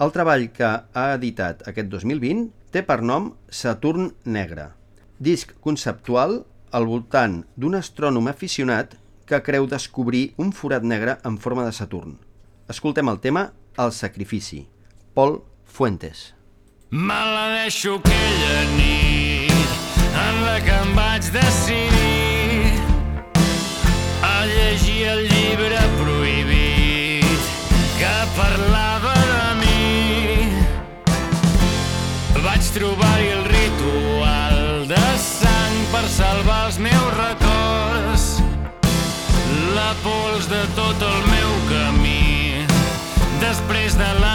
El 0.00 0.14
treball 0.14 0.48
que 0.56 0.72
ha 0.72 1.06
editat 1.18 1.66
aquest 1.68 1.90
2020 1.92 2.48
té 2.70 2.82
per 2.86 3.00
nom 3.02 3.32
Saturn 3.50 4.12
Negre, 4.24 4.70
disc 5.18 5.52
conceptual 5.60 6.44
al 6.70 6.86
voltant 6.86 7.40
d'un 7.58 7.76
astrònom 7.78 8.30
aficionat 8.30 8.96
que 9.26 9.42
creu 9.46 9.66
descobrir 9.70 10.30
un 10.42 10.52
forat 10.54 10.82
negre 10.82 11.18
en 11.26 11.38
forma 11.38 11.66
de 11.66 11.72
Saturn. 11.74 12.18
Escoltem 12.70 13.08
el 13.10 13.18
tema 13.20 13.50
El 13.78 13.92
sacrifici, 13.92 14.66
Paul 15.14 15.40
Fuentes. 15.64 16.34
Maledeixo 16.90 18.00
aquella 18.00 18.62
nit 18.74 19.52
en 20.10 20.40
la 20.42 20.56
que 20.66 20.74
em 20.74 20.94
vaig 20.98 21.30
decidir 21.34 22.80
a 24.26 24.46
llegir 24.46 24.89
trobar-hi 32.74 33.28
el 33.34 33.44
ritual 33.50 34.86
de 34.86 35.06
sang 35.18 35.78
per 35.90 36.04
salvar 36.06 36.58
els 36.68 36.78
meus 36.78 37.08
records, 37.16 38.26
la 39.74 39.90
pols 40.04 40.46
de 40.50 40.62
tot 40.78 41.02
el 41.10 41.18
meu 41.32 41.54
camí. 41.70 42.66
Després 43.42 43.98
de 43.98 44.10
la 44.22 44.29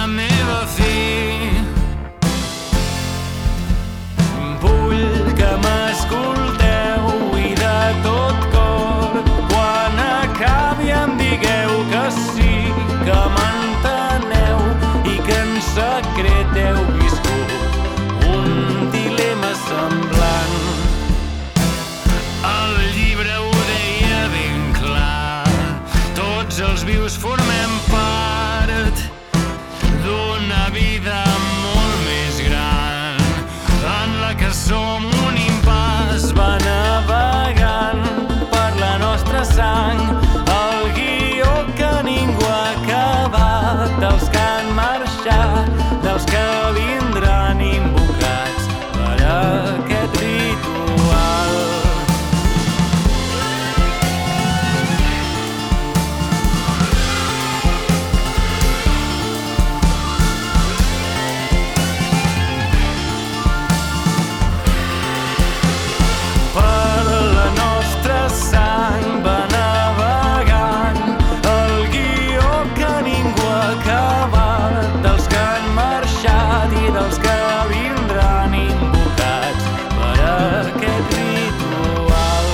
els 77.05 77.17
que 77.21 77.33
vindran 77.69 78.53
invocats 78.57 79.65
per 79.93 80.13
aquest 80.25 81.11
ritual. 81.13 82.47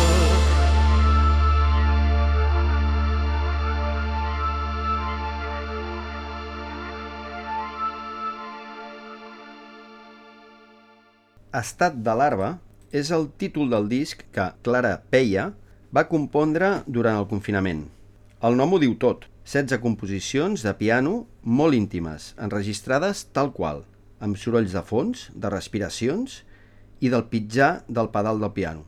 Estat 11.61 12.01
de 12.03 12.15
larva 12.19 12.57
és 12.91 13.11
el 13.15 13.29
títol 13.39 13.71
del 13.71 13.87
disc 13.87 14.25
que 14.35 14.49
Clara 14.67 14.97
Peia 15.13 15.53
va 15.95 16.09
compondre 16.11 16.81
durant 16.87 17.21
el 17.21 17.29
confinament. 17.31 17.85
El 18.43 18.59
nom 18.59 18.75
ho 18.75 18.81
diu 18.83 18.97
tot, 18.99 19.29
16 19.47 19.79
composicions 19.79 20.65
de 20.67 20.75
piano 20.75 21.21
molt 21.61 21.77
íntimes, 21.77 22.33
enregistrades 22.35 23.23
tal 23.31 23.55
qual– 23.55 23.85
amb 24.21 24.37
sorolls 24.37 24.71
de 24.71 24.83
fons, 24.85 25.27
de 25.33 25.49
respiracions 25.51 26.41
i 27.01 27.09
del 27.09 27.25
pitjar 27.27 27.81
del 27.89 28.11
pedal 28.13 28.39
del 28.39 28.53
piano. 28.53 28.85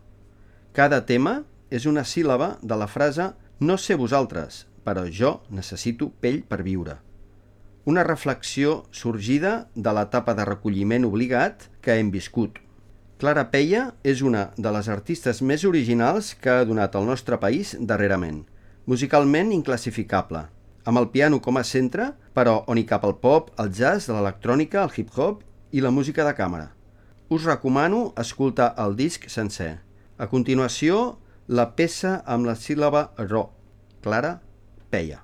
Cada 0.74 1.04
tema 1.10 1.42
és 1.74 1.88
una 1.90 2.06
síl·laba 2.06 2.58
de 2.62 2.78
la 2.78 2.88
frase 2.88 3.32
«No 3.60 3.78
sé 3.82 3.98
vosaltres, 3.98 4.68
però 4.86 5.08
jo 5.10 5.40
necessito 5.50 6.12
pell 6.22 6.44
per 6.46 6.62
viure». 6.62 7.00
Una 7.86 8.06
reflexió 8.08 8.86
sorgida 8.96 9.68
de 9.76 9.92
l'etapa 9.92 10.38
de 10.38 10.46
recolliment 10.48 11.04
obligat 11.04 11.68
que 11.84 11.98
hem 12.00 12.14
viscut. 12.14 12.62
Clara 13.20 13.50
Peia 13.52 13.90
és 14.08 14.22
una 14.24 14.52
de 14.56 14.72
les 14.72 14.88
artistes 14.88 15.42
més 15.44 15.66
originals 15.68 16.32
que 16.40 16.54
ha 16.54 16.68
donat 16.70 16.96
el 16.96 17.10
nostre 17.10 17.40
país 17.42 17.74
darrerament. 17.80 18.46
Musicalment 18.88 19.52
inclassificable, 19.56 20.46
amb 20.86 21.00
el 21.00 21.10
piano 21.10 21.40
com 21.42 21.58
a 21.58 21.64
centre, 21.64 22.12
però 22.36 22.64
on 22.68 22.80
hi 22.80 22.86
cap 22.90 23.06
el 23.08 23.16
pop, 23.22 23.52
el 23.60 23.72
jazz, 23.72 24.10
l'electrònica, 24.12 24.84
el 24.84 24.94
hip-hop 24.96 25.44
i 25.72 25.84
la 25.84 25.92
música 25.92 26.26
de 26.28 26.34
càmera. 26.38 26.72
Us 27.30 27.46
recomano 27.50 28.14
escoltar 28.20 28.74
el 28.78 28.98
disc 29.00 29.30
sencer. 29.30 29.80
A 30.18 30.28
continuació, 30.30 31.20
la 31.48 31.72
peça 31.76 32.22
amb 32.26 32.48
la 32.48 32.56
síl·laba 32.60 33.10
ro, 33.30 33.50
Clara 34.04 34.38
Peia. 34.92 35.24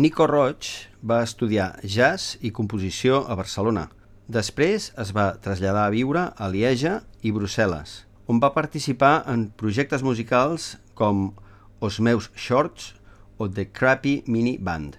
Nico 0.00 0.24
Roig 0.26 0.64
va 1.04 1.18
estudiar 1.20 1.74
jazz 1.84 2.38
i 2.40 2.48
composició 2.56 3.18
a 3.28 3.34
Barcelona. 3.36 3.82
Després 4.32 4.86
es 5.02 5.10
va 5.12 5.34
traslladar 5.44 5.82
a 5.84 5.90
viure 5.92 6.22
a 6.40 6.46
Lieja 6.48 6.92
i 7.20 7.32
Brussel·les, 7.36 8.06
on 8.24 8.40
va 8.40 8.54
participar 8.54 9.26
en 9.28 9.50
projectes 9.60 10.00
musicals 10.06 10.78
com 10.96 11.34
Os 11.84 11.98
meus 12.00 12.30
shorts 12.32 12.94
o 13.36 13.50
The 13.50 13.66
Crappy 13.76 14.22
Mini 14.24 14.56
Band. 14.56 14.96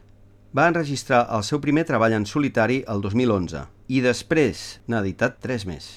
Va 0.53 0.67
enregistrar 0.69 1.23
el 1.33 1.47
seu 1.49 1.63
primer 1.65 1.87
treball 1.89 2.19
en 2.19 2.29
solitari 2.29 2.83
el 2.85 3.01
2011 3.01 3.65
i 3.89 4.03
després 4.05 4.63
n'ha 4.85 5.01
editat 5.01 5.41
tres 5.41 5.65
més. 5.65 5.89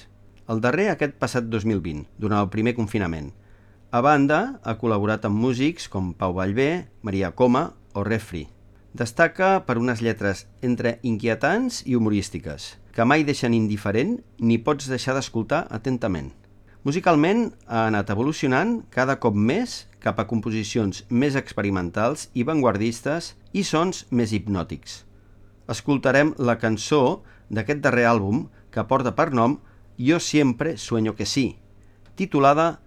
El 0.49 0.65
darrer 0.65 0.89
aquest 0.95 1.13
passat 1.21 1.45
2020, 1.45 2.07
durant 2.17 2.41
el 2.41 2.49
primer 2.49 2.73
confinament. 2.73 3.29
A 3.93 4.01
banda, 4.01 4.59
ha 4.65 4.77
col·laborat 4.81 5.29
amb 5.29 5.37
músics 5.37 5.85
com 5.93 6.13
Pau 6.17 6.33
Vallvé, 6.41 6.87
Maria 7.05 7.35
Coma 7.37 7.67
o 7.93 8.01
Refri. 8.01 8.47
Destaca 8.95 9.65
per 9.67 9.75
unes 9.75 9.99
lletres 9.99 10.45
entre 10.63 10.99
inquietants 11.03 11.81
i 11.83 11.97
humorístiques, 11.97 12.77
que 12.95 13.03
mai 13.03 13.25
deixen 13.27 13.51
indiferent 13.51 14.21
ni 14.39 14.55
pots 14.55 14.87
deixar 14.87 15.17
d'escoltar 15.17 15.65
atentament. 15.67 16.29
Musicalment 16.87 17.49
ha 17.67 17.89
anat 17.89 18.13
evolucionant 18.13 18.77
cada 18.95 19.17
cop 19.19 19.35
més 19.35 19.81
cap 19.99 20.21
a 20.21 20.27
composicions 20.29 21.03
més 21.09 21.35
experimentals 21.35 22.29
i 22.39 22.45
vanguardistes 22.47 23.33
i 23.51 23.65
sons 23.67 24.05
més 24.15 24.31
hipnòtics. 24.31 25.01
Escoltarem 25.67 26.31
la 26.39 26.55
cançó 26.61 27.25
d'aquest 27.49 27.83
darrer 27.83 28.05
àlbum 28.13 28.45
que 28.71 28.85
porta 28.87 29.11
per 29.17 29.33
nom 29.33 29.57
Jo 29.99 30.21
siempre 30.23 30.77
sueño 30.77 31.15
que 31.19 31.27
sí, 31.27 31.57
titulada 32.15 32.79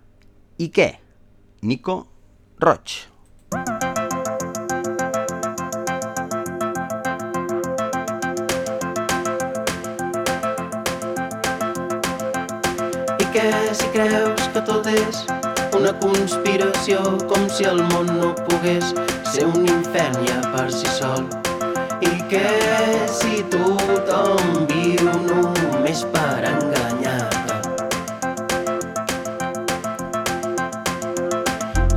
I 0.56 0.72
què? 0.72 0.88
Nico 1.60 2.00
Roig. 2.64 2.96
I 3.52 3.87
si 13.78 13.86
creus 13.94 14.48
que 14.52 14.60
tot 14.66 14.86
és 14.90 15.20
una 15.76 15.92
conspiració 16.02 16.98
com 17.30 17.44
si 17.54 17.66
el 17.68 17.80
món 17.92 18.08
no 18.18 18.30
pogués 18.48 18.90
ser 19.30 19.44
un 19.46 19.66
infern 19.66 20.18
ja 20.26 20.38
per 20.54 20.66
si 20.74 20.90
sol. 20.96 21.26
I 22.02 22.12
què 22.30 22.50
si 23.18 23.42
tothom 23.52 24.66
viu 24.70 25.12
només 25.28 26.04
per 26.14 26.48
enganyar-te. 26.50 27.58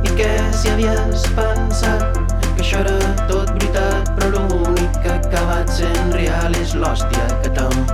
I 0.02 0.14
què 0.20 0.32
si 0.60 0.74
havies 0.74 1.26
pensat 1.38 2.20
que 2.52 2.60
això 2.66 2.84
era 2.84 2.98
tot 3.30 3.54
veritat 3.56 4.12
però 4.20 4.34
l'únic 4.36 5.02
que 5.02 5.16
ha 5.16 5.18
acabat 5.22 5.74
sent 5.80 6.14
real 6.18 6.60
és 6.62 6.76
l'hòstia 6.78 7.26
que 7.40 7.50
t'emportes 7.50 7.91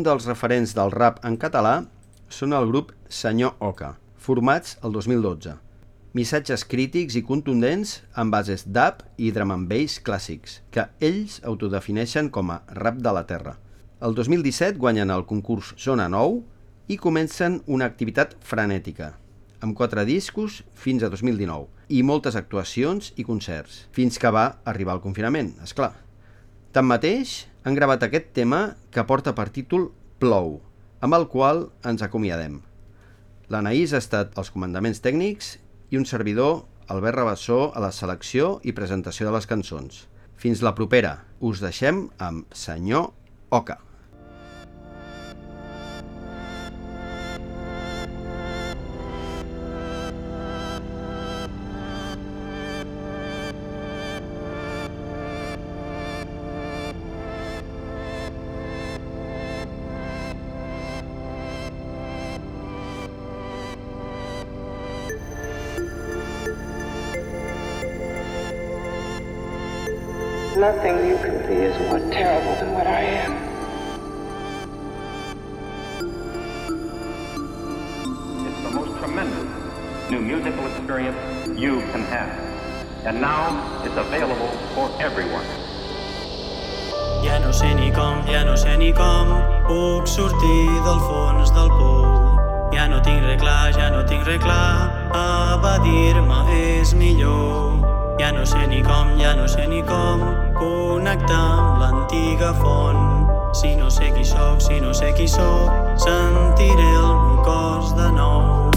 Dels 0.00 0.24
referents 0.24 0.70
del 0.72 0.92
rap 0.94 1.18
en 1.28 1.34
català 1.36 1.82
són 2.32 2.54
el 2.56 2.70
grup 2.70 2.92
Senyor 3.12 3.58
Oca, 3.60 3.90
formats 4.16 4.78
el 4.86 4.94
2012. 4.94 5.52
Missatges 6.16 6.64
crítics 6.64 7.18
i 7.18 7.22
contundents 7.26 7.98
amb 8.22 8.32
bases 8.32 8.64
dub 8.64 9.02
i 9.20 9.28
drum 9.34 9.52
and 9.52 9.68
bass 9.68 9.98
clàssics, 10.06 10.60
que 10.72 10.86
ells 11.04 11.40
autodefineixen 11.44 12.30
com 12.32 12.54
a 12.54 12.62
rap 12.78 13.02
de 13.04 13.12
la 13.12 13.26
terra. 13.28 13.58
El 14.00 14.16
2017 14.16 14.80
guanyen 14.80 15.12
el 15.12 15.26
concurs 15.28 15.74
Zona 15.76 16.08
9 16.08 16.40
i 16.88 16.96
comencen 16.96 17.60
una 17.66 17.90
activitat 17.90 18.38
frenètica, 18.40 19.12
amb 19.60 19.76
quatre 19.76 20.06
discos 20.08 20.62
fins 20.72 21.04
a 21.04 21.12
2019 21.12 21.68
i 21.92 22.00
moltes 22.06 22.40
actuacions 22.40 23.12
i 23.20 23.28
concerts, 23.28 23.84
fins 23.92 24.16
que 24.16 24.32
va 24.32 24.48
arribar 24.64 24.96
el 24.96 25.04
confinament, 25.04 25.58
és 25.60 25.76
clar. 25.76 25.92
Tanmateix, 26.72 27.49
han 27.64 27.76
gravat 27.76 28.04
aquest 28.06 28.32
tema 28.36 28.76
que 28.94 29.04
porta 29.04 29.34
per 29.36 29.50
títol 29.52 29.90
Plou, 30.20 30.58
amb 31.00 31.16
el 31.16 31.26
qual 31.32 31.66
ens 31.84 32.04
acomiadem. 32.04 32.60
L'Anaïs 33.50 33.92
ha 33.92 34.00
estat 34.00 34.36
als 34.38 34.52
comandaments 34.54 35.02
tècnics 35.04 35.56
i 35.90 35.98
un 36.00 36.06
servidor, 36.06 36.64
Albert 36.88 37.18
Rabassó, 37.18 37.60
a 37.74 37.82
la 37.82 37.92
selecció 37.92 38.58
i 38.62 38.76
presentació 38.76 39.28
de 39.28 39.34
les 39.36 39.48
cançons. 39.50 40.06
Fins 40.40 40.62
la 40.64 40.74
propera. 40.78 41.18
Us 41.40 41.60
deixem 41.60 42.06
amb 42.18 42.48
Senyor 42.56 43.10
Oca. 43.50 43.89
Nothing 70.60 71.08
you 71.08 71.16
can 71.16 71.38
be 71.48 71.54
is 71.54 71.78
more 71.88 71.98
terrible 72.12 72.54
than 72.60 72.74
what 72.74 72.86
I 72.86 73.00
am. 73.24 73.32
It's 78.44 78.60
the 78.64 78.70
most 78.70 78.92
tremendous 78.98 79.48
new 80.10 80.20
musical 80.20 80.66
experience 80.66 81.16
you 81.58 81.80
can 81.92 82.04
have. 82.12 82.28
And 83.06 83.22
now 83.22 83.56
it's 83.86 83.96
available 83.96 84.52
for 84.74 84.90
everyone. 85.00 85.48
Ja 87.24 87.38
no 87.38 87.52
sé 87.52 87.74
ni 87.74 87.90
com, 87.90 88.20
ja 88.28 88.44
no 88.44 88.52
sé 88.52 88.76
ni 88.76 88.92
com 88.92 89.32
puc 89.64 90.06
sortir 90.06 90.68
del 90.84 91.00
fons 91.08 91.54
del 91.56 91.72
pou. 91.72 92.04
Ja 92.76 92.84
no 92.86 93.00
tinc 93.00 93.24
res 93.24 93.40
clar, 93.40 93.72
ja 93.72 93.88
no 93.96 94.04
tinc 94.04 94.28
res 94.28 94.44
clar, 94.44 94.92
evadir-me 95.56 96.44
és 96.52 96.92
millor. 96.92 97.80
Ja 98.20 98.28
no 98.36 98.44
sé 98.44 98.66
ni 98.68 98.84
com, 98.84 99.16
ja 99.16 99.32
no 99.34 99.48
sé 99.48 99.64
ni 99.66 99.80
com 99.88 100.49
connectar 100.60 101.40
amb 101.40 101.80
l'antiga 101.80 102.52
font. 102.60 103.28
Si 103.56 103.74
no 103.76 103.88
sé 103.90 104.12
qui 104.14 104.24
sóc, 104.24 104.60
si 104.62 104.80
no 104.80 104.92
sé 104.94 105.12
qui 105.16 105.26
sóc, 105.28 105.72
sentiré 106.04 106.88
el 107.00 107.14
meu 107.24 107.40
cos 107.46 107.94
de 107.96 108.08
nou. 108.14 108.70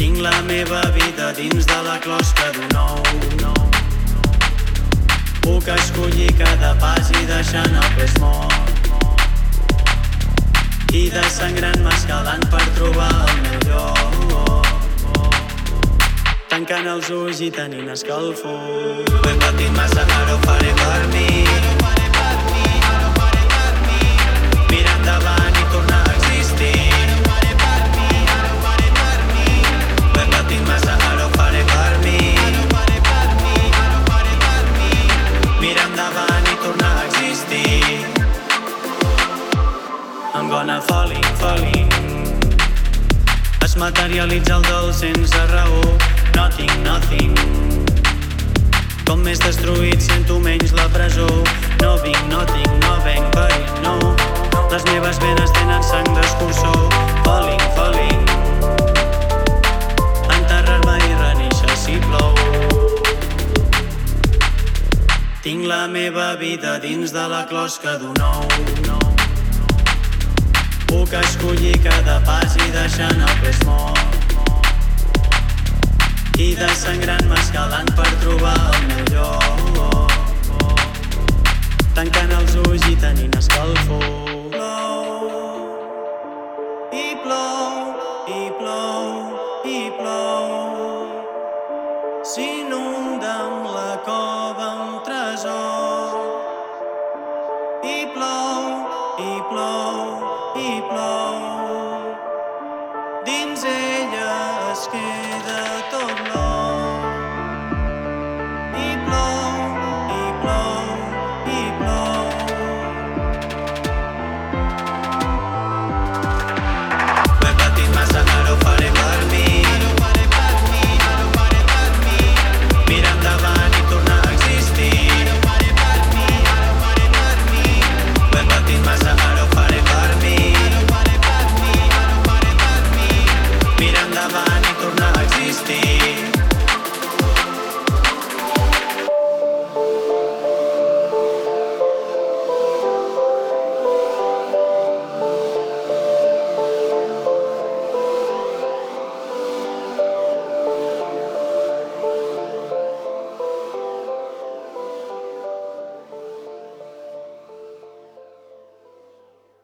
Tinc 0.00 0.18
la 0.24 0.34
meva 0.48 0.82
vida 0.96 1.30
dins 1.38 1.68
de 1.68 1.80
la 1.86 1.98
closca 2.02 2.50
d'un 2.56 2.78
ou. 2.80 3.68
Puc 5.42 5.68
escollir 5.74 6.30
cada 6.38 6.74
pas 6.82 7.10
i 7.10 7.26
deixant 7.26 7.74
el 7.84 7.88
pes 7.98 8.14
mort. 8.22 8.90
I 10.92 11.08
desangrant-me 11.10 11.92
escalant 11.98 12.46
per 12.52 12.64
trobar 12.78 13.12
el 13.26 13.36
meu 13.46 13.68
lloc. 13.70 14.41
Tancant 16.52 16.84
els 16.84 17.06
ulls 17.08 17.38
i 17.40 17.46
tenint 17.48 17.86
escalfor. 17.88 19.06
Massa, 19.72 20.02
ho 20.28 20.34
per 20.76 21.06
mi. 21.12 21.46
Tornar 25.72 26.02
a 26.02 26.12
existir. 26.12 26.92
Patit 30.12 30.62
massa, 30.68 30.98
ara 31.08 31.24
ho 31.24 31.30
faré 31.38 31.62
per 31.72 31.92
mi. 32.04 32.20
Tornar 36.62 36.94
a 36.98 37.04
existir. 37.06 38.04
I'm 40.34 40.50
gonna 40.50 40.82
falling, 40.82 41.24
falling. 41.40 41.88
Es 43.64 43.74
materialitza 43.76 44.56
el 44.56 44.62
dol 44.68 44.92
sense 44.92 45.46
raó. 45.46 46.21
Nothing, 46.34 46.72
nothing. 46.82 47.34
Com 49.06 49.22
més 49.26 49.40
destruït 49.42 50.00
sento 50.00 50.38
menys 50.40 50.72
la 50.76 50.86
presó. 50.94 51.28
No 51.82 51.96
vinc, 52.04 52.20
no 52.30 52.44
tinc, 52.52 52.72
no 52.84 52.94
venc 53.04 53.26
perill, 53.34 53.72
no. 53.84 53.96
Les 54.72 54.84
meves 54.88 55.18
venes 55.20 55.52
tenen 55.56 55.82
sang 55.84 56.08
d'escurçó. 56.16 56.72
Falling, 57.26 57.64
falling. 57.76 58.22
Enterrar-me 60.38 60.96
i 60.96 61.12
renéixer 61.20 61.76
si 61.76 61.98
plou. 62.06 62.32
Tinc 65.42 65.66
la 65.68 65.84
meva 65.90 66.32
vida 66.40 66.78
dins 66.80 67.12
de 67.12 67.26
la 67.34 67.44
closca 67.50 67.98
d'un 68.00 68.16
ou. 68.30 68.48
No. 68.88 68.98
Puc 70.88 71.12
escollir 71.20 71.76
cada 71.84 72.20
pas 72.24 72.56
i 72.56 72.72
deixant 72.72 73.20
el 73.28 73.38
pes 73.44 73.62
mort. 73.68 74.11
I 76.40 76.54
desangrant-me 76.56 77.36
escalant 77.36 77.92
per 77.96 78.08
trobar 78.22 78.56
el 78.72 78.86
meu 78.88 79.04
lloc. 79.12 80.16
Tancant 81.96 82.36
els 82.40 82.56
ulls 82.64 82.88
i 82.88 82.96
tenint 83.04 83.36
escalfor. 83.36 84.31